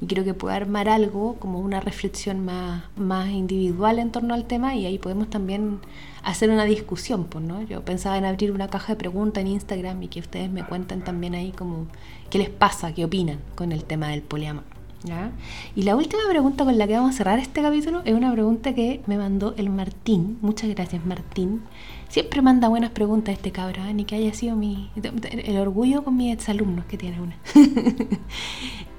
y 0.01 0.05
creo 0.05 0.23
que 0.23 0.33
puede 0.33 0.55
armar 0.55 0.89
algo 0.89 1.35
como 1.39 1.59
una 1.59 1.79
reflexión 1.79 2.45
más, 2.45 2.83
más 2.95 3.29
individual 3.29 3.99
en 3.99 4.11
torno 4.11 4.33
al 4.33 4.45
tema 4.45 4.75
y 4.75 4.85
ahí 4.85 4.99
podemos 4.99 5.29
también 5.29 5.79
hacer 6.23 6.49
una 6.49 6.65
discusión. 6.65 7.25
Pues, 7.25 7.43
¿no? 7.43 7.61
Yo 7.63 7.83
pensaba 7.83 8.17
en 8.17 8.25
abrir 8.25 8.51
una 8.51 8.67
caja 8.67 8.93
de 8.93 8.97
preguntas 8.97 9.41
en 9.41 9.47
Instagram 9.47 10.03
y 10.03 10.07
que 10.07 10.19
ustedes 10.19 10.51
me 10.51 10.63
cuenten 10.63 11.03
también 11.03 11.35
ahí 11.35 11.51
como 11.51 11.87
qué 12.29 12.37
les 12.37 12.49
pasa, 12.49 12.93
qué 12.93 13.05
opinan 13.05 13.39
con 13.55 13.71
el 13.71 13.83
tema 13.83 14.09
del 14.09 14.21
poliamor. 14.21 14.72
Y 15.75 15.83
la 15.83 15.95
última 15.95 16.21
pregunta 16.29 16.63
con 16.63 16.77
la 16.77 16.87
que 16.87 16.93
vamos 16.93 17.15
a 17.15 17.17
cerrar 17.17 17.39
este 17.39 17.61
capítulo 17.61 18.01
es 18.05 18.13
una 18.13 18.31
pregunta 18.31 18.73
que 18.73 19.01
me 19.05 19.17
mandó 19.17 19.53
el 19.57 19.69
Martín. 19.69 20.37
Muchas 20.41 20.69
gracias 20.69 21.05
Martín. 21.05 21.61
Siempre 22.07 22.41
manda 22.41 22.69
buenas 22.69 22.91
preguntas 22.91 23.33
este 23.35 23.51
cabrón, 23.51 23.87
¿eh? 23.87 23.93
ni 23.93 24.05
que 24.05 24.15
haya 24.15 24.33
sido 24.33 24.55
mi, 24.55 24.91
el 24.95 25.57
orgullo 25.57 26.03
con 26.03 26.15
mis 26.15 26.33
exalumnos 26.33 26.85
que 26.85 26.97
tiene 26.97 27.19
una. 27.21 27.37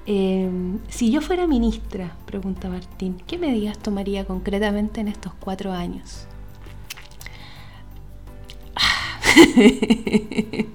Em, 0.07 0.77
si 0.87 1.09
yo 1.09 1.19
fuera 1.19 1.47
ministra, 1.47 2.15
pregunta 2.27 2.69
Martín, 2.69 3.17
¿qué 3.25 3.39
medidas 3.39 3.79
tomaría 3.79 4.23
concretamente 4.25 5.01
en 5.01 5.07
estos 5.07 5.33
cuatro 5.33 5.71
años? 5.71 6.27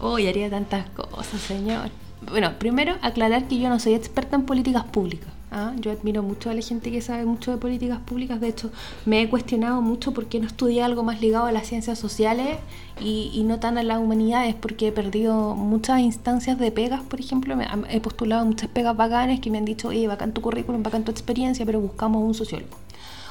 Uy, 0.00 0.28
haría 0.28 0.48
tantas 0.48 0.88
cosas, 0.90 1.40
señor 1.40 1.90
bueno, 2.20 2.52
primero 2.58 2.96
aclarar 3.02 3.46
que 3.46 3.58
yo 3.58 3.68
no 3.68 3.78
soy 3.78 3.94
experta 3.94 4.36
en 4.36 4.42
políticas 4.42 4.84
públicas. 4.84 5.28
¿ah? 5.52 5.72
Yo 5.80 5.90
admiro 5.90 6.22
mucho 6.22 6.50
a 6.50 6.54
la 6.54 6.62
gente 6.62 6.90
que 6.90 7.00
sabe 7.00 7.24
mucho 7.24 7.50
de 7.50 7.58
políticas 7.58 8.00
públicas. 8.00 8.40
De 8.40 8.48
hecho, 8.48 8.70
me 9.06 9.22
he 9.22 9.28
cuestionado 9.28 9.80
mucho 9.82 10.12
por 10.12 10.26
qué 10.26 10.40
no 10.40 10.46
estudié 10.46 10.82
algo 10.82 11.02
más 11.02 11.20
ligado 11.20 11.46
a 11.46 11.52
las 11.52 11.66
ciencias 11.66 11.98
sociales 11.98 12.58
y, 13.00 13.42
no 13.44 13.60
tan 13.60 13.78
a 13.78 13.82
las 13.82 13.98
humanidades, 13.98 14.54
porque 14.54 14.88
he 14.88 14.92
perdido 14.92 15.54
muchas 15.54 16.00
instancias 16.00 16.58
de 16.58 16.72
pegas, 16.72 17.02
por 17.02 17.20
ejemplo. 17.20 17.56
he 17.88 18.00
postulado 18.00 18.44
muchas 18.44 18.68
pegas 18.68 18.96
bacanes 18.96 19.40
que 19.40 19.50
me 19.50 19.58
han 19.58 19.64
dicho, 19.64 19.88
oye, 19.88 20.06
bacán 20.08 20.32
tu 20.32 20.40
currículum, 20.40 20.82
bacán 20.82 21.04
tu 21.04 21.12
experiencia, 21.12 21.64
pero 21.64 21.80
buscamos 21.80 22.22
un 22.22 22.34
sociólogo, 22.34 22.76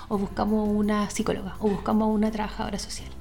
o 0.08 0.18
buscamos 0.18 0.70
una 0.70 1.10
psicóloga, 1.10 1.56
o 1.60 1.68
buscamos 1.68 2.14
una 2.16 2.32
trabajadora 2.32 2.80
social 2.80 3.17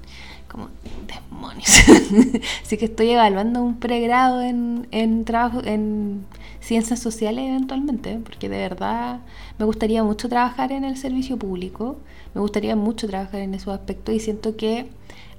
como 0.48 0.68
demonios. 1.06 1.66
Así 2.62 2.76
que 2.76 2.86
estoy 2.86 3.10
evaluando 3.10 3.62
un 3.62 3.78
pregrado 3.78 4.42
en, 4.42 4.88
en 4.90 5.24
trabajo 5.24 5.62
en 5.64 6.24
ciencias 6.60 7.00
sociales 7.00 7.44
eventualmente, 7.48 8.18
porque 8.22 8.48
de 8.48 8.58
verdad 8.58 9.20
me 9.58 9.64
gustaría 9.64 10.02
mucho 10.02 10.28
trabajar 10.28 10.72
en 10.72 10.84
el 10.84 10.96
servicio 10.96 11.36
público, 11.38 11.96
me 12.34 12.40
gustaría 12.40 12.76
mucho 12.76 13.06
trabajar 13.06 13.40
en 13.40 13.54
esos 13.54 13.74
aspectos 13.74 14.14
y 14.14 14.20
siento 14.20 14.56
que 14.56 14.88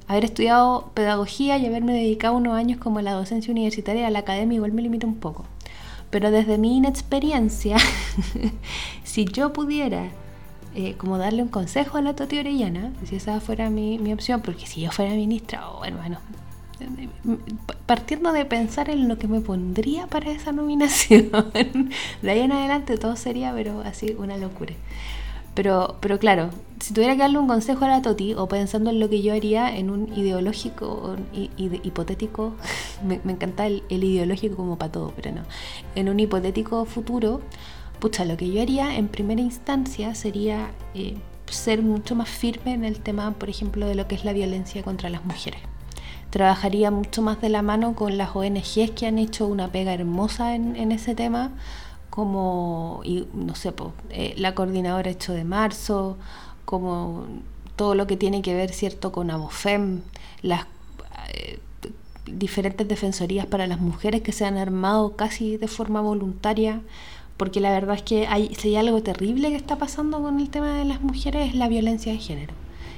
haber 0.07 0.25
estudiado 0.25 0.91
pedagogía 0.93 1.57
y 1.57 1.65
haberme 1.65 1.93
dedicado 1.93 2.35
unos 2.35 2.53
años 2.53 2.79
como 2.79 2.99
a 2.99 3.01
la 3.01 3.11
docencia 3.11 3.51
universitaria, 3.51 4.07
a 4.07 4.09
la 4.09 4.19
academia, 4.19 4.55
igual 4.55 4.71
me 4.71 4.81
limita 4.81 5.05
un 5.05 5.15
poco. 5.15 5.45
Pero 6.09 6.31
desde 6.31 6.57
mi 6.57 6.77
inexperiencia, 6.77 7.77
si 9.03 9.25
yo 9.25 9.51
pudiera 9.51 10.09
eh, 10.77 10.93
como 10.95 11.17
darle 11.17 11.41
un 11.41 11.47
consejo 11.47 11.97
a 11.97 12.01
la 12.03 12.15
Toti 12.15 12.37
Orellana, 12.37 12.93
si 13.03 13.15
esa 13.15 13.39
fuera 13.39 13.71
mi, 13.71 13.97
mi 13.97 14.13
opción, 14.13 14.41
porque 14.43 14.67
si 14.67 14.81
yo 14.81 14.91
fuera 14.91 15.11
ministra, 15.15 15.67
oh, 15.71 15.79
bueno, 15.79 16.19
partiendo 17.87 18.31
de 18.31 18.45
pensar 18.45 18.87
en 18.91 19.07
lo 19.07 19.17
que 19.17 19.27
me 19.27 19.41
pondría 19.41 20.05
para 20.05 20.29
esa 20.29 20.51
nominación, 20.51 21.31
de 22.21 22.29
ahí 22.29 22.41
en 22.41 22.51
adelante 22.51 22.95
todo 22.99 23.15
sería, 23.15 23.55
pero 23.55 23.81
así, 23.81 24.15
una 24.19 24.37
locura. 24.37 24.75
Pero, 25.55 25.95
pero 25.99 26.19
claro, 26.19 26.51
si 26.79 26.93
tuviera 26.93 27.13
que 27.13 27.21
darle 27.21 27.39
un 27.39 27.47
consejo 27.47 27.85
a 27.85 27.87
la 27.87 28.03
Toti, 28.03 28.35
o 28.35 28.47
pensando 28.47 28.91
en 28.91 28.99
lo 28.99 29.09
que 29.09 29.23
yo 29.23 29.33
haría 29.33 29.75
en 29.75 29.89
un 29.89 30.15
ideológico, 30.15 31.15
hipotético, 31.57 32.53
me, 33.03 33.15
encanta 33.31 33.65
el, 33.65 33.81
el, 33.89 34.03
ideológico 34.03 34.57
como 34.57 34.77
para 34.77 34.91
todo, 34.91 35.11
pero 35.15 35.31
no, 35.31 35.41
en 35.95 36.09
un 36.09 36.19
hipotético 36.19 36.85
futuro, 36.85 37.41
pucha, 37.99 38.25
lo 38.25 38.37
que 38.37 38.51
yo 38.51 38.61
haría 38.61 38.95
en 38.97 39.07
primera 39.07 39.41
instancia 39.41 40.15
sería 40.15 40.71
eh, 40.93 41.17
ser 41.49 41.81
mucho 41.81 42.15
más 42.15 42.29
firme 42.29 42.73
en 42.73 42.83
el 42.83 42.99
tema, 42.99 43.31
por 43.31 43.49
ejemplo, 43.49 43.87
de 43.87 43.95
lo 43.95 44.07
que 44.07 44.15
es 44.15 44.25
la 44.25 44.33
violencia 44.33 44.83
contra 44.83 45.09
las 45.09 45.25
mujeres. 45.25 45.59
Trabajaría 46.29 46.91
mucho 46.91 47.21
más 47.21 47.41
de 47.41 47.49
la 47.49 47.61
mano 47.61 47.95
con 47.95 48.17
las 48.17 48.35
ONGs 48.35 48.91
que 48.91 49.07
han 49.07 49.17
hecho 49.17 49.47
una 49.47 49.71
pega 49.71 49.93
hermosa 49.93 50.55
en, 50.55 50.91
ese 50.91 51.15
tema, 51.15 51.51
como, 52.09 53.01
y, 53.03 53.27
no 53.33 53.55
sé, 53.55 53.73
eh, 54.09 54.33
la 54.37 54.53
coordinadora 54.55 55.09
hecho 55.09 55.33
de 55.33 55.43
marzo, 55.43 56.17
como 56.65 57.25
todo 57.75 57.95
lo 57.95 58.07
que 58.07 58.17
tiene 58.17 58.41
que 58.41 58.55
ver, 58.55 58.73
¿cierto?, 58.73 59.11
con 59.11 59.31
ABOFEM, 59.31 60.01
las 60.41 60.65
eh, 61.33 61.59
diferentes 62.25 62.87
defensorías 62.87 63.45
para 63.45 63.67
las 63.67 63.79
mujeres 63.79 64.21
que 64.21 64.31
se 64.31 64.45
han 64.45 64.57
armado 64.57 65.15
casi 65.15 65.57
de 65.57 65.67
forma 65.67 66.01
voluntaria 66.01 66.81
porque 67.37 67.59
la 67.59 67.71
verdad 67.71 67.95
es 67.95 68.01
que 68.01 68.27
hay, 68.27 68.53
si 68.55 68.69
hay 68.69 68.75
algo 68.77 69.01
terrible 69.01 69.49
que 69.49 69.55
está 69.55 69.77
pasando 69.77 70.21
con 70.21 70.39
el 70.39 70.49
tema 70.49 70.77
de 70.77 70.85
las 70.85 71.01
mujeres 71.01 71.49
es 71.49 71.55
la 71.55 71.67
violencia 71.67 72.11
de 72.11 72.17
género, 72.17 72.53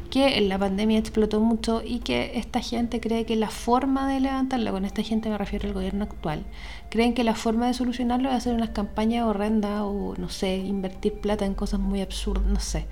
que 0.10 0.38
en 0.38 0.50
la 0.50 0.58
pandemia 0.58 0.98
explotó 0.98 1.40
mucho 1.40 1.82
y 1.86 2.00
que 2.00 2.32
esta 2.36 2.62
gente 2.62 3.00
cree 3.00 3.26
que 3.26 3.36
la 3.36 3.50
forma 3.50 4.12
de 4.12 4.22
levantarlo, 4.22 4.72
con 4.72 4.86
esta 4.86 5.04
gente 5.04 5.30
me 5.30 5.38
refiero 5.38 5.68
al 5.68 5.74
gobierno 5.74 6.06
actual, 6.06 6.46
creen 6.90 7.14
que 7.14 7.24
la 7.24 7.36
forma 7.36 7.68
de 7.68 7.74
solucionarlo 7.74 8.30
es 8.30 8.36
hacer 8.36 8.56
unas 8.56 8.70
campañas 8.70 9.26
horrendas 9.26 9.82
o, 9.84 10.16
no 10.18 10.30
sé, 10.30 10.58
invertir 10.58 11.14
plata 11.14 11.46
en 11.46 11.54
cosas 11.54 11.80
muy 11.80 12.02
absurdas, 12.02 12.46
no 12.46 12.60
sé. 12.60 12.86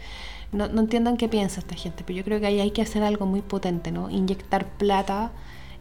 No, 0.51 0.67
no 0.69 0.81
entiendo 0.81 1.13
qué 1.17 1.27
piensa 1.27 1.59
esta 1.59 1.75
gente, 1.75 2.03
pero 2.05 2.17
yo 2.17 2.23
creo 2.23 2.39
que 2.39 2.45
ahí 2.45 2.59
hay 2.61 2.71
que 2.71 2.81
hacer 2.81 3.03
algo 3.03 3.25
muy 3.25 3.41
potente, 3.41 3.91
¿no? 3.91 4.09
Inyectar 4.09 4.65
plata 4.77 5.31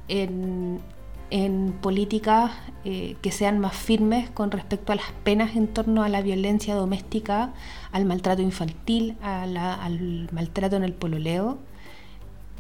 en, 0.09 0.81
en 1.30 1.72
políticas 1.80 2.52
eh, 2.84 3.16
que 3.20 3.32
sean 3.32 3.58
más 3.58 3.74
firmes 3.76 4.30
con 4.30 4.50
respecto 4.50 4.92
a 4.92 4.96
las 4.96 5.10
penas 5.24 5.56
en 5.56 5.66
torno 5.66 6.02
a 6.02 6.08
la 6.08 6.22
violencia 6.22 6.74
doméstica, 6.74 7.52
al 7.92 8.04
maltrato 8.04 8.42
infantil, 8.42 9.16
al 9.22 10.28
maltrato 10.32 10.76
en 10.76 10.84
el 10.84 10.92
pololeo 10.92 11.58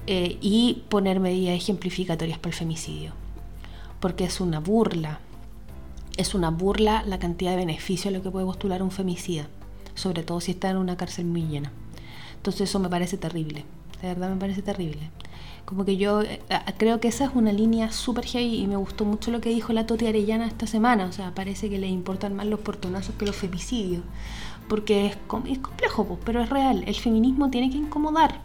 eh, 0.06 0.38
y 0.40 0.84
poner 0.88 1.20
medidas 1.20 1.56
ejemplificatorias 1.56 2.38
para 2.38 2.50
el 2.50 2.58
femicidio. 2.58 3.12
Porque 4.00 4.24
es 4.24 4.40
una 4.40 4.60
burla, 4.60 5.20
es 6.16 6.34
una 6.34 6.50
burla 6.50 7.02
la 7.06 7.18
cantidad 7.18 7.52
de 7.52 7.58
beneficios 7.58 8.06
a 8.12 8.16
lo 8.16 8.22
que 8.22 8.30
puede 8.30 8.46
postular 8.46 8.82
un 8.82 8.90
femicida, 8.90 9.48
sobre 9.94 10.22
todo 10.22 10.40
si 10.40 10.52
está 10.52 10.70
en 10.70 10.76
una 10.76 10.96
cárcel 10.96 11.26
muy 11.26 11.42
llena. 11.42 11.72
Entonces 12.36 12.68
eso 12.68 12.78
me 12.78 12.88
parece 12.88 13.16
terrible, 13.16 13.64
de 14.02 14.08
verdad 14.08 14.30
me 14.30 14.36
parece 14.36 14.62
terrible. 14.62 15.10
Como 15.66 15.84
que 15.84 15.98
yo 15.98 16.22
eh, 16.22 16.40
creo 16.78 17.00
que 17.00 17.08
esa 17.08 17.24
es 17.26 17.32
una 17.34 17.52
línea 17.52 17.92
súper 17.92 18.24
heavy 18.24 18.60
y 18.60 18.66
me 18.66 18.76
gustó 18.76 19.04
mucho 19.04 19.30
lo 19.30 19.40
que 19.42 19.50
dijo 19.50 19.72
la 19.74 19.84
Toti 19.84 20.06
Arellana 20.06 20.46
esta 20.46 20.66
semana. 20.66 21.04
O 21.04 21.12
sea, 21.12 21.34
parece 21.34 21.68
que 21.68 21.78
le 21.78 21.88
importan 21.88 22.34
más 22.34 22.46
los 22.46 22.60
portonazos 22.60 23.16
que 23.16 23.26
los 23.26 23.36
femicidios. 23.36 24.02
Porque 24.68 25.06
es, 25.06 25.18
es 25.48 25.58
complejo, 25.58 26.18
pero 26.24 26.40
es 26.40 26.48
real. 26.48 26.84
El 26.86 26.94
feminismo 26.94 27.50
tiene 27.50 27.68
que 27.68 27.76
incomodar. 27.76 28.40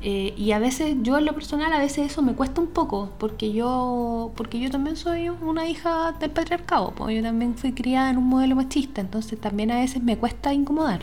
Eh, 0.00 0.32
y 0.36 0.52
a 0.52 0.58
veces, 0.58 0.96
yo 1.02 1.18
en 1.18 1.24
lo 1.24 1.34
personal, 1.34 1.72
a 1.72 1.78
veces 1.78 2.12
eso 2.12 2.22
me 2.22 2.34
cuesta 2.34 2.60
un 2.60 2.68
poco, 2.68 3.10
porque 3.18 3.52
yo, 3.52 4.32
porque 4.36 4.60
yo 4.60 4.70
también 4.70 4.96
soy 4.96 5.28
una 5.28 5.68
hija 5.68 6.12
del 6.12 6.30
patriarcado, 6.30 6.92
pues 6.94 7.16
yo 7.16 7.22
también 7.22 7.56
fui 7.56 7.72
criada 7.72 8.10
en 8.10 8.18
un 8.18 8.28
modelo 8.28 8.54
machista, 8.54 9.00
entonces 9.00 9.40
también 9.40 9.72
a 9.72 9.80
veces 9.80 10.02
me 10.02 10.16
cuesta 10.16 10.54
incomodar. 10.54 11.02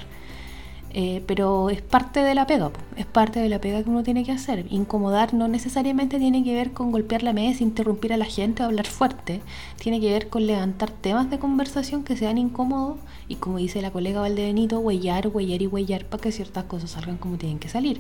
Eh, 0.98 1.22
pero 1.28 1.70
es 1.70 1.82
parte 1.82 2.22
de 2.22 2.34
la 2.36 2.48
pega, 2.48 2.72
es 2.96 3.06
parte 3.06 3.42
de 3.42 3.50
la 3.50 3.60
pega 3.60 3.84
que 3.84 3.90
uno 3.90 4.02
tiene 4.02 4.24
que 4.24 4.32
hacer. 4.32 4.66
Incomodar 4.70 5.34
no 5.34 5.50
necesariamente 5.50 6.20
tiene 6.20 6.42
que 6.42 6.54
ver 6.54 6.72
con 6.72 6.94
golpear 6.94 7.22
la 7.22 7.34
mesa, 7.34 7.64
interrumpir 7.64 8.14
a 8.14 8.18
la 8.18 8.24
gente 8.24 8.64
o 8.64 8.68
hablar 8.68 8.88
fuerte. 8.88 9.42
Tiene 9.78 10.00
que 10.00 10.10
ver 10.10 10.30
con 10.30 10.48
levantar 10.48 10.92
temas 10.92 11.30
de 11.30 11.38
conversación 11.38 12.06
que 12.06 12.16
sean 12.16 12.38
incómodos 12.38 12.98
y 13.28 13.36
como 13.36 13.58
dice 13.58 13.82
la 13.82 13.92
colega 13.92 14.22
Valdebenito, 14.22 14.80
huellar, 14.80 15.28
huellar 15.28 15.62
y 15.62 15.68
huellar 15.68 16.06
para 16.06 16.24
que 16.24 16.32
ciertas 16.32 16.64
cosas 16.64 16.92
salgan 16.92 17.18
como 17.18 17.36
tienen 17.36 17.60
que 17.60 17.68
salir. 17.68 18.00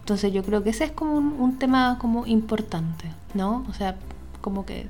Entonces 0.00 0.32
yo 0.32 0.42
creo 0.42 0.64
que 0.64 0.70
ese 0.70 0.82
es 0.82 0.90
como 0.90 1.16
un, 1.16 1.56
tema 1.60 1.98
como 2.00 2.26
importante, 2.26 3.04
¿no? 3.34 3.64
O 3.70 3.72
sea, 3.74 3.94
como 4.40 4.66
que 4.66 4.88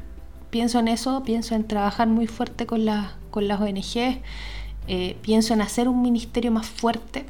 pienso 0.48 0.78
en 0.78 0.88
eso, 0.88 1.22
pienso 1.24 1.54
en 1.54 1.68
trabajar 1.68 2.08
muy 2.08 2.26
fuerte 2.26 2.64
con, 2.64 2.86
con 3.30 3.48
las 3.48 3.60
ONGs, 3.60 4.16
eh, 4.86 5.16
pienso 5.22 5.54
en 5.54 5.62
hacer 5.62 5.88
un 5.88 6.02
ministerio 6.02 6.50
más 6.50 6.66
fuerte, 6.66 7.26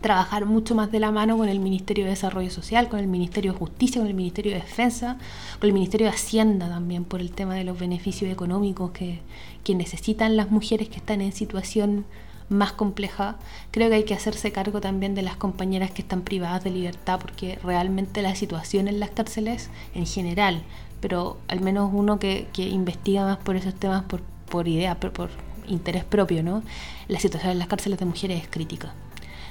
trabajar 0.00 0.44
mucho 0.44 0.74
más 0.74 0.92
de 0.92 1.00
la 1.00 1.10
mano 1.10 1.38
con 1.38 1.48
el 1.48 1.60
Ministerio 1.60 2.04
de 2.04 2.10
Desarrollo 2.10 2.50
Social, 2.50 2.90
con 2.90 3.00
el 3.00 3.06
Ministerio 3.06 3.52
de 3.52 3.58
Justicia, 3.58 4.02
con 4.02 4.08
el 4.08 4.14
Ministerio 4.14 4.52
de 4.52 4.60
Defensa, 4.60 5.16
con 5.58 5.68
el 5.68 5.72
Ministerio 5.72 6.06
de 6.06 6.12
Hacienda 6.12 6.68
también 6.68 7.04
por 7.04 7.22
el 7.22 7.30
tema 7.30 7.54
de 7.54 7.64
los 7.64 7.78
beneficios 7.78 8.30
económicos 8.30 8.90
que, 8.90 9.20
que 9.64 9.74
necesitan 9.74 10.36
las 10.36 10.50
mujeres 10.50 10.90
que 10.90 10.96
están 10.96 11.22
en 11.22 11.32
situación 11.32 12.04
más 12.50 12.72
compleja. 12.72 13.36
Creo 13.70 13.88
que 13.88 13.94
hay 13.94 14.04
que 14.04 14.12
hacerse 14.12 14.52
cargo 14.52 14.82
también 14.82 15.14
de 15.14 15.22
las 15.22 15.36
compañeras 15.36 15.90
que 15.90 16.02
están 16.02 16.20
privadas 16.20 16.62
de 16.64 16.70
libertad, 16.70 17.18
porque 17.18 17.58
realmente 17.62 18.20
la 18.20 18.34
situación 18.34 18.88
en 18.88 19.00
las 19.00 19.08
cárceles 19.10 19.70
en 19.94 20.04
general, 20.04 20.62
pero 21.00 21.38
al 21.48 21.62
menos 21.62 21.90
uno 21.92 22.18
que, 22.18 22.46
que 22.52 22.68
investiga 22.68 23.24
más 23.24 23.38
por 23.38 23.56
esos 23.56 23.74
temas 23.74 24.04
por, 24.04 24.20
por 24.50 24.68
idea, 24.68 25.00
por, 25.00 25.12
por 25.12 25.30
interés 25.68 26.04
propio, 26.04 26.42
¿no? 26.42 26.62
La 27.08 27.20
situación 27.20 27.52
en 27.52 27.58
las 27.58 27.68
cárceles 27.68 27.98
de 27.98 28.04
mujeres 28.04 28.42
es 28.42 28.48
crítica. 28.48 28.92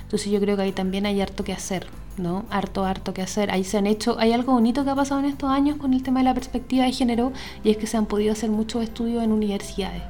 Entonces 0.03 0.31
yo 0.31 0.39
creo 0.39 0.55
que 0.55 0.61
ahí 0.61 0.71
también 0.71 1.05
hay 1.05 1.21
harto 1.21 1.43
que 1.43 1.53
hacer, 1.53 1.87
¿no? 2.17 2.45
Harto, 2.49 2.85
harto 2.85 3.13
que 3.13 3.21
hacer. 3.21 3.49
Ahí 3.51 3.63
se 3.63 3.77
han 3.77 3.87
hecho, 3.87 4.17
hay 4.19 4.31
algo 4.31 4.53
bonito 4.53 4.83
que 4.83 4.91
ha 4.91 4.95
pasado 4.95 5.19
en 5.19 5.25
estos 5.25 5.49
años 5.49 5.77
con 5.77 5.93
el 5.93 6.03
tema 6.03 6.19
de 6.19 6.25
la 6.25 6.33
perspectiva 6.33 6.85
de 6.85 6.91
género 6.91 7.31
y 7.63 7.71
es 7.71 7.77
que 7.77 7.87
se 7.87 7.97
han 7.97 8.05
podido 8.05 8.31
hacer 8.33 8.51
muchos 8.51 8.83
estudios 8.83 9.23
en 9.23 9.31
universidades. 9.31 10.03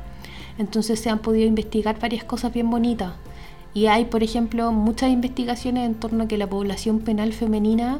Entonces 0.58 1.00
se 1.00 1.10
han 1.10 1.20
podido 1.20 1.48
investigar 1.48 2.00
varias 2.00 2.24
cosas 2.24 2.54
bien 2.54 2.70
bonitas. 2.70 3.14
Y 3.74 3.88
hay, 3.88 4.06
por 4.06 4.24
ejemplo, 4.24 4.72
muchas 4.72 5.10
investigaciones 5.10 5.86
en 5.86 5.96
torno 5.96 6.26
a 6.26 6.28
que 6.28 6.38
la 6.38 6.48
población 6.48 7.00
penal 7.00 7.34
femenina 7.34 8.00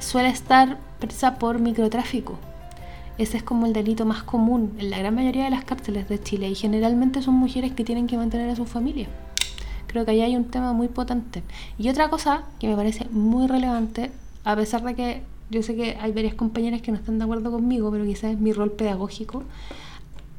suele 0.00 0.30
estar 0.30 0.78
presa 0.98 1.38
por 1.38 1.58
microtráfico. 1.58 2.38
Ese 3.18 3.36
es 3.36 3.42
como 3.42 3.66
el 3.66 3.72
delito 3.72 4.06
más 4.06 4.22
común 4.22 4.74
en 4.78 4.90
la 4.90 4.98
gran 4.98 5.14
mayoría 5.14 5.44
de 5.44 5.50
las 5.50 5.64
cárceles 5.64 6.08
de 6.08 6.20
Chile 6.20 6.48
y 6.48 6.54
generalmente 6.54 7.22
son 7.22 7.34
mujeres 7.34 7.72
que 7.72 7.84
tienen 7.84 8.06
que 8.06 8.16
mantener 8.16 8.50
a 8.50 8.56
su 8.56 8.64
familia. 8.64 9.08
Creo 9.86 10.04
que 10.04 10.12
ahí 10.12 10.22
hay 10.22 10.36
un 10.36 10.46
tema 10.46 10.72
muy 10.72 10.88
potente. 10.88 11.42
Y 11.78 11.88
otra 11.90 12.08
cosa 12.08 12.44
que 12.58 12.68
me 12.68 12.76
parece 12.76 13.06
muy 13.10 13.46
relevante, 13.46 14.10
a 14.44 14.56
pesar 14.56 14.82
de 14.82 14.94
que 14.94 15.22
yo 15.50 15.62
sé 15.62 15.76
que 15.76 15.98
hay 16.00 16.12
varias 16.12 16.34
compañeras 16.34 16.80
que 16.80 16.90
no 16.90 16.96
están 16.96 17.18
de 17.18 17.24
acuerdo 17.24 17.50
conmigo, 17.50 17.90
pero 17.90 18.04
quizás 18.04 18.32
es 18.32 18.38
mi 18.38 18.52
rol 18.54 18.72
pedagógico, 18.72 19.44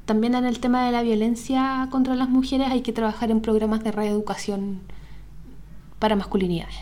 también 0.06 0.36
en 0.36 0.46
el 0.46 0.60
tema 0.60 0.86
de 0.86 0.92
la 0.92 1.02
violencia 1.02 1.88
contra 1.92 2.16
las 2.16 2.30
mujeres 2.30 2.70
hay 2.72 2.82
que 2.82 2.92
trabajar 2.92 3.32
en 3.32 3.42
programas 3.42 3.84
de 3.84 3.92
reeducación 3.92 4.82
para 6.00 6.16
masculinidades. 6.16 6.76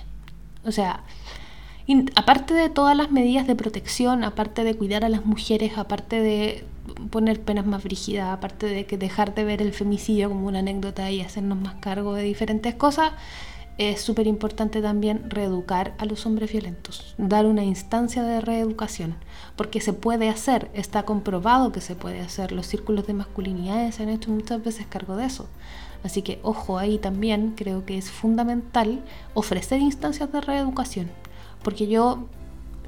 O 0.66 0.72
sea, 0.72 1.02
aparte 2.16 2.54
de 2.54 2.70
todas 2.70 2.96
las 2.96 3.12
medidas 3.12 3.48
de 3.48 3.56
protección, 3.56 4.24
aparte 4.24 4.64
de 4.64 4.76
cuidar 4.76 5.04
a 5.06 5.10
las 5.10 5.26
mujeres, 5.26 5.78
aparte 5.78 6.22
de 6.22 6.64
poner 7.10 7.42
penas 7.42 7.66
más 7.66 7.84
brígidas, 7.84 8.30
aparte 8.30 8.66
de 8.68 8.86
que 8.86 8.98
dejar 8.98 9.34
de 9.34 9.44
ver 9.44 9.62
el 9.62 9.74
femicidio 9.74 10.30
como 10.30 10.48
una 10.48 10.60
anécdota 10.60 11.10
y 11.12 11.22
hacernos 11.22 11.60
más 11.60 11.76
cargo 11.76 12.14
de 12.14 12.24
diferentes 12.24 12.76
cosas, 12.76 13.14
es 13.78 14.02
súper 14.02 14.28
importante 14.28 14.82
también 14.82 15.30
reeducar 15.30 15.96
a 15.98 16.06
los 16.06 16.26
hombres 16.26 16.52
violentos, 16.52 17.16
dar 17.18 17.46
una 17.46 17.64
instancia 17.64 18.24
de 18.24 18.42
reeducación, 18.42 19.16
porque 19.56 19.82
se 19.82 19.94
puede 19.94 20.30
hacer, 20.30 20.70
está 20.74 21.04
comprobado 21.04 21.72
que 21.72 21.82
se 21.82 21.96
puede 21.96 22.22
hacer, 22.22 22.52
los 22.52 22.68
círculos 22.68 23.08
de 23.08 23.14
masculinidades 23.14 23.96
se 23.96 24.04
han 24.04 24.10
hecho 24.10 24.30
muchas 24.30 24.64
veces 24.64 24.86
cargo 24.88 25.16
de 25.16 25.26
eso. 25.26 25.48
Así 26.04 26.22
que 26.22 26.40
ojo 26.44 26.78
ahí 26.78 26.98
también, 26.98 27.54
creo 27.56 27.86
que 27.86 27.98
es 27.98 28.12
fundamental 28.12 29.02
ofrecer 29.34 29.82
instancias 29.82 30.32
de 30.32 30.42
reeducación, 30.42 31.10
porque 31.64 31.88
yo 31.88 32.28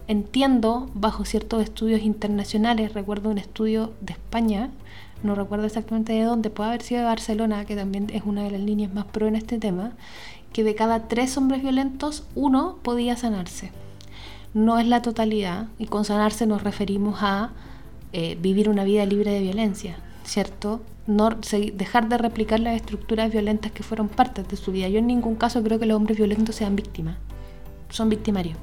entiendo 0.08 0.90
bajo 0.94 1.26
ciertos 1.26 1.64
estudios 1.64 2.02
internacionales, 2.02 2.94
recuerdo 2.94 3.30
un 3.30 3.38
estudio 3.38 3.94
de 4.02 4.14
España, 4.14 4.70
no 5.24 5.36
recuerdo 5.36 5.66
exactamente 5.66 6.14
de 6.14 6.24
dónde, 6.24 6.50
puede 6.50 6.70
haber 6.70 6.82
sido 6.82 7.02
de 7.02 7.08
Barcelona, 7.08 7.66
que 7.66 7.76
también 7.76 8.10
es 8.14 8.24
una 8.26 8.44
de 8.44 8.52
las 8.52 8.62
líneas 8.62 8.94
más 8.94 9.06
pro 9.06 9.28
en 9.28 9.36
este 9.36 9.58
tema, 9.58 9.94
que 10.52 10.64
de 10.64 10.76
cada 10.76 11.08
tres 11.08 11.38
hombres 11.38 11.62
violentos, 11.62 12.26
uno 12.36 12.78
podía 12.84 13.16
sanarse. 13.16 13.72
No 14.54 14.78
es 14.78 14.88
la 14.88 15.02
totalidad, 15.02 15.68
y 15.80 15.88
con 15.88 16.06
sanarse 16.06 16.46
nos 16.46 16.64
referimos 16.64 17.20
a 17.22 17.52
eh, 18.12 18.38
vivir 18.40 18.70
una 18.70 18.84
vida 18.84 19.06
libre 19.06 19.32
de 19.32 19.40
violencia, 19.40 19.98
¿cierto? 20.24 20.82
No, 21.08 21.32
dejar 21.74 22.08
de 22.10 22.18
replicar 22.18 22.60
las 22.60 22.76
estructuras 22.76 23.32
violentas 23.32 23.72
que 23.72 23.84
fueron 23.84 24.10
parte 24.10 24.44
de 24.44 24.56
su 24.56 24.72
vida. 24.72 24.88
Yo 24.90 25.00
en 25.00 25.08
ningún 25.08 25.36
caso 25.36 25.64
creo 25.64 25.80
que 25.80 25.86
los 25.86 25.98
hombres 25.98 26.18
violentos 26.18 26.56
sean 26.56 26.76
víctimas, 26.76 27.18
son 27.94 28.10
victimarios. 28.10 28.58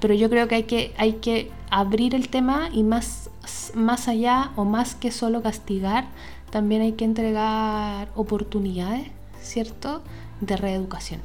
Pero 0.00 0.14
yo 0.14 0.30
creo 0.30 0.48
que 0.48 0.54
hay 0.54 0.62
que, 0.64 0.94
hay 0.96 1.14
que 1.14 1.50
abrir 1.70 2.14
el 2.14 2.28
tema 2.28 2.68
y 2.72 2.82
más, 2.82 3.30
más 3.74 4.08
allá 4.08 4.52
o 4.56 4.64
más 4.64 4.94
que 4.94 5.10
solo 5.10 5.42
castigar, 5.42 6.06
también 6.50 6.82
hay 6.82 6.92
que 6.92 7.04
entregar 7.04 8.08
oportunidades, 8.14 9.08
¿cierto? 9.42 10.02
de 10.40 10.56
reeducación, 10.56 11.20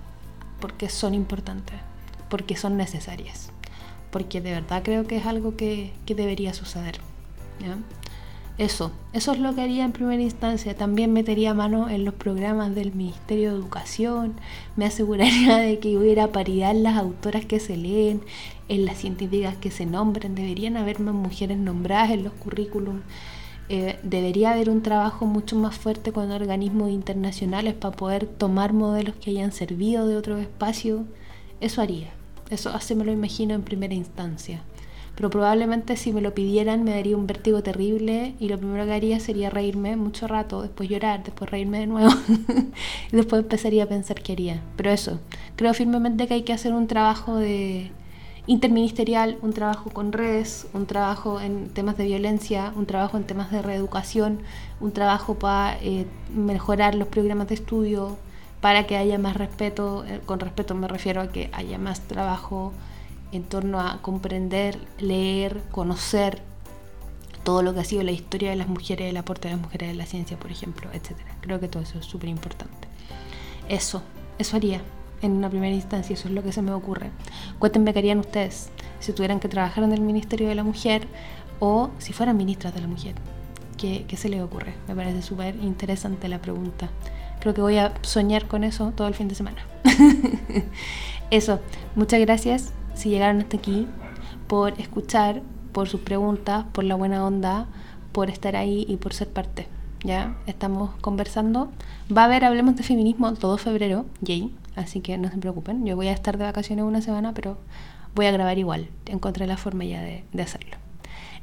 porque 0.59 0.89
son 0.89 1.13
importantes, 1.13 1.75
porque 2.29 2.55
son 2.55 2.77
necesarias, 2.77 3.51
porque 4.11 4.41
de 4.41 4.51
verdad 4.51 4.81
creo 4.83 5.05
que 5.07 5.17
es 5.17 5.25
algo 5.25 5.55
que, 5.55 5.93
debería 6.07 6.53
suceder. 6.53 6.99
Eso, 8.59 8.91
eso 9.13 9.31
es 9.31 9.39
lo 9.39 9.55
que 9.55 9.61
haría 9.61 9.85
en 9.85 9.93
primera 9.93 10.21
instancia. 10.21 10.75
También 10.75 11.13
metería 11.13 11.53
mano 11.53 11.87
en 11.87 12.03
los 12.03 12.13
programas 12.13 12.75
del 12.75 12.93
Ministerio 12.93 13.51
de 13.51 13.57
Educación, 13.57 14.33
me 14.75 14.83
aseguraría 14.83 15.59
de 15.59 15.79
que 15.79 15.97
hubiera 15.97 16.33
paridad 16.33 16.71
en 16.71 16.83
las 16.83 16.97
autoras 16.97 17.45
que 17.45 17.61
se 17.61 17.77
leen, 17.77 18.21
en 18.67 18.83
las 18.83 18.97
científicas 18.97 19.55
que 19.55 19.71
se 19.71 19.85
nombren, 19.85 20.35
deberían 20.35 20.75
haber 20.75 20.99
más 20.99 21.15
mujeres 21.15 21.57
nombradas 21.57 22.11
en 22.11 22.25
los 22.25 22.33
currículums. 22.33 23.01
Eh, 23.69 23.97
debería 24.03 24.51
haber 24.51 24.69
un 24.69 24.81
trabajo 24.81 25.25
mucho 25.25 25.55
más 25.55 25.77
fuerte 25.77 26.11
con 26.11 26.29
organismos 26.29 26.89
internacionales 26.89 27.75
para 27.75 27.95
poder 27.95 28.25
tomar 28.25 28.73
modelos 28.73 29.15
que 29.15 29.29
hayan 29.29 29.53
servido 29.53 30.05
de 30.05 30.17
otro 30.17 30.37
espacio. 30.37 31.05
Eso 31.61 31.81
haría. 31.81 32.09
Eso 32.49 32.71
así 32.71 32.93
me 32.93 33.05
lo 33.05 33.13
imagino 33.13 33.53
en 33.53 33.61
primera 33.61 33.93
instancia. 33.93 34.63
Pero 35.19 35.29
probablemente 35.29 35.97
si 35.97 36.13
me 36.13 36.21
lo 36.21 36.33
pidieran 36.33 36.85
me 36.85 36.91
daría 36.91 37.17
un 37.17 37.27
vértigo 37.27 37.61
terrible 37.61 38.35
y 38.39 38.47
lo 38.47 38.57
primero 38.57 38.85
que 38.85 38.93
haría 38.93 39.19
sería 39.19 39.49
reírme 39.49 39.97
mucho 39.97 40.29
rato, 40.29 40.61
después 40.61 40.87
llorar, 40.87 41.25
después 41.25 41.51
reírme 41.51 41.79
de 41.79 41.87
nuevo 41.87 42.09
y 43.11 43.15
después 43.17 43.41
empezaría 43.41 43.83
a 43.83 43.87
pensar 43.87 44.21
qué 44.21 44.31
haría. 44.31 44.63
Pero 44.77 44.91
eso, 44.91 45.19
creo 45.57 45.73
firmemente 45.73 46.25
que 46.25 46.35
hay 46.35 46.43
que 46.43 46.53
hacer 46.53 46.71
un 46.71 46.87
trabajo 46.87 47.35
de, 47.35 47.91
interministerial, 48.47 49.37
un 49.41 49.51
trabajo 49.51 49.89
con 49.89 50.13
redes, 50.13 50.67
un 50.73 50.85
trabajo 50.85 51.41
en 51.41 51.67
temas 51.67 51.97
de 51.97 52.05
violencia, 52.05 52.71
un 52.77 52.85
trabajo 52.85 53.17
en 53.17 53.25
temas 53.25 53.51
de 53.51 53.61
reeducación, 53.61 54.39
un 54.79 54.93
trabajo 54.93 55.35
para 55.35 55.77
eh, 55.81 56.05
mejorar 56.33 56.95
los 56.95 57.09
programas 57.09 57.49
de 57.49 57.55
estudio, 57.55 58.15
para 58.61 58.87
que 58.87 58.95
haya 58.95 59.17
más 59.17 59.35
respeto, 59.35 60.05
eh, 60.05 60.21
con 60.25 60.39
respeto 60.39 60.75
me 60.75 60.87
refiero 60.87 61.19
a 61.19 61.27
que 61.27 61.49
haya 61.51 61.77
más 61.77 61.99
trabajo 62.07 62.71
en 63.31 63.43
torno 63.43 63.79
a 63.79 64.01
comprender, 64.01 64.79
leer, 64.99 65.61
conocer 65.71 66.41
todo 67.43 67.63
lo 67.63 67.73
que 67.73 67.79
ha 67.79 67.83
sido 67.83 68.03
la 68.03 68.11
historia 68.11 68.49
de 68.49 68.55
las 68.55 68.67
mujeres, 68.67 69.09
el 69.09 69.17
aporte 69.17 69.47
de 69.47 69.55
las 69.55 69.63
mujeres 69.63 69.89
en 69.89 69.97
la 69.97 70.05
ciencia, 70.05 70.37
por 70.37 70.51
ejemplo, 70.51 70.89
etc. 70.93 71.17
Creo 71.41 71.59
que 71.59 71.67
todo 71.67 71.83
eso 71.83 71.99
es 71.99 72.05
súper 72.05 72.29
importante. 72.29 72.87
Eso, 73.67 74.01
eso 74.37 74.57
haría 74.57 74.81
en 75.21 75.33
una 75.33 75.49
primera 75.49 75.73
instancia, 75.73 76.13
eso 76.13 76.27
es 76.27 76.33
lo 76.33 76.43
que 76.43 76.51
se 76.51 76.61
me 76.61 76.71
ocurre. 76.71 77.11
Cuéntenme 77.59 77.93
qué 77.93 77.99
harían 77.99 78.19
ustedes 78.19 78.69
si 78.99 79.13
tuvieran 79.13 79.39
que 79.39 79.47
trabajar 79.47 79.83
en 79.83 79.93
el 79.93 80.01
Ministerio 80.01 80.47
de 80.47 80.55
la 80.55 80.63
Mujer 80.63 81.07
o 81.59 81.89
si 81.97 82.13
fueran 82.13 82.37
ministras 82.37 82.73
de 82.73 82.81
la 82.81 82.87
Mujer. 82.87 83.15
¿Qué, 83.77 84.05
qué 84.07 84.17
se 84.17 84.27
les 84.27 84.41
ocurre? 84.41 84.73
Me 84.87 84.95
parece 84.95 85.21
súper 85.21 85.55
interesante 85.55 86.27
la 86.27 86.39
pregunta. 86.39 86.89
Creo 87.39 87.53
que 87.53 87.61
voy 87.61 87.77
a 87.77 87.93
soñar 88.01 88.47
con 88.47 88.65
eso 88.65 88.91
todo 88.95 89.07
el 89.07 89.13
fin 89.13 89.29
de 89.29 89.35
semana. 89.35 89.65
eso, 91.31 91.59
muchas 91.95 92.19
gracias 92.19 92.73
si 92.99 93.09
llegaron 93.09 93.41
hasta 93.41 93.57
aquí 93.57 93.87
por 94.47 94.79
escuchar, 94.79 95.41
por 95.71 95.87
sus 95.87 96.01
preguntas, 96.01 96.65
por 96.73 96.83
la 96.83 96.95
buena 96.95 97.25
onda, 97.25 97.67
por 98.11 98.29
estar 98.29 98.55
ahí 98.55 98.85
y 98.89 98.97
por 98.97 99.13
ser 99.13 99.29
parte. 99.29 99.67
Ya 100.03 100.35
estamos 100.47 100.91
conversando. 101.01 101.71
Va 102.15 102.23
a 102.23 102.25
haber 102.25 102.43
Hablemos 102.43 102.75
de 102.75 102.83
Feminismo 102.83 103.33
todo 103.35 103.57
febrero, 103.57 104.05
Jay. 104.25 104.53
Así 104.75 104.99
que 105.01 105.17
no 105.17 105.29
se 105.29 105.37
preocupen, 105.37 105.85
yo 105.85 105.95
voy 105.95 106.07
a 106.07 106.13
estar 106.13 106.37
de 106.37 106.43
vacaciones 106.43 106.85
una 106.85 107.01
semana, 107.01 107.33
pero 107.33 107.57
voy 108.15 108.25
a 108.25 108.31
grabar 108.31 108.57
igual. 108.57 108.89
Encontré 109.05 109.47
la 109.47 109.57
forma 109.57 109.85
ya 109.85 110.01
de, 110.01 110.23
hacerlo. 110.41 110.75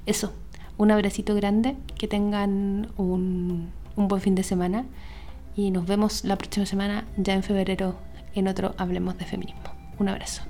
Eso, 0.04 0.32
un 0.76 0.90
abracito 0.90 1.34
grande, 1.34 1.76
que 1.98 2.08
tengan 2.08 2.88
un, 2.96 3.70
un 3.96 4.08
buen 4.08 4.20
fin 4.20 4.34
de 4.34 4.42
semana 4.42 4.84
y 5.54 5.70
nos 5.70 5.86
vemos 5.86 6.24
la 6.24 6.36
próxima 6.36 6.66
semana 6.66 7.06
ya 7.16 7.34
en 7.34 7.42
febrero 7.42 7.96
en 8.34 8.48
otro 8.48 8.74
Hablemos 8.78 9.18
de 9.18 9.24
Feminismo. 9.24 9.70
Un 9.98 10.08
abrazo. 10.08 10.42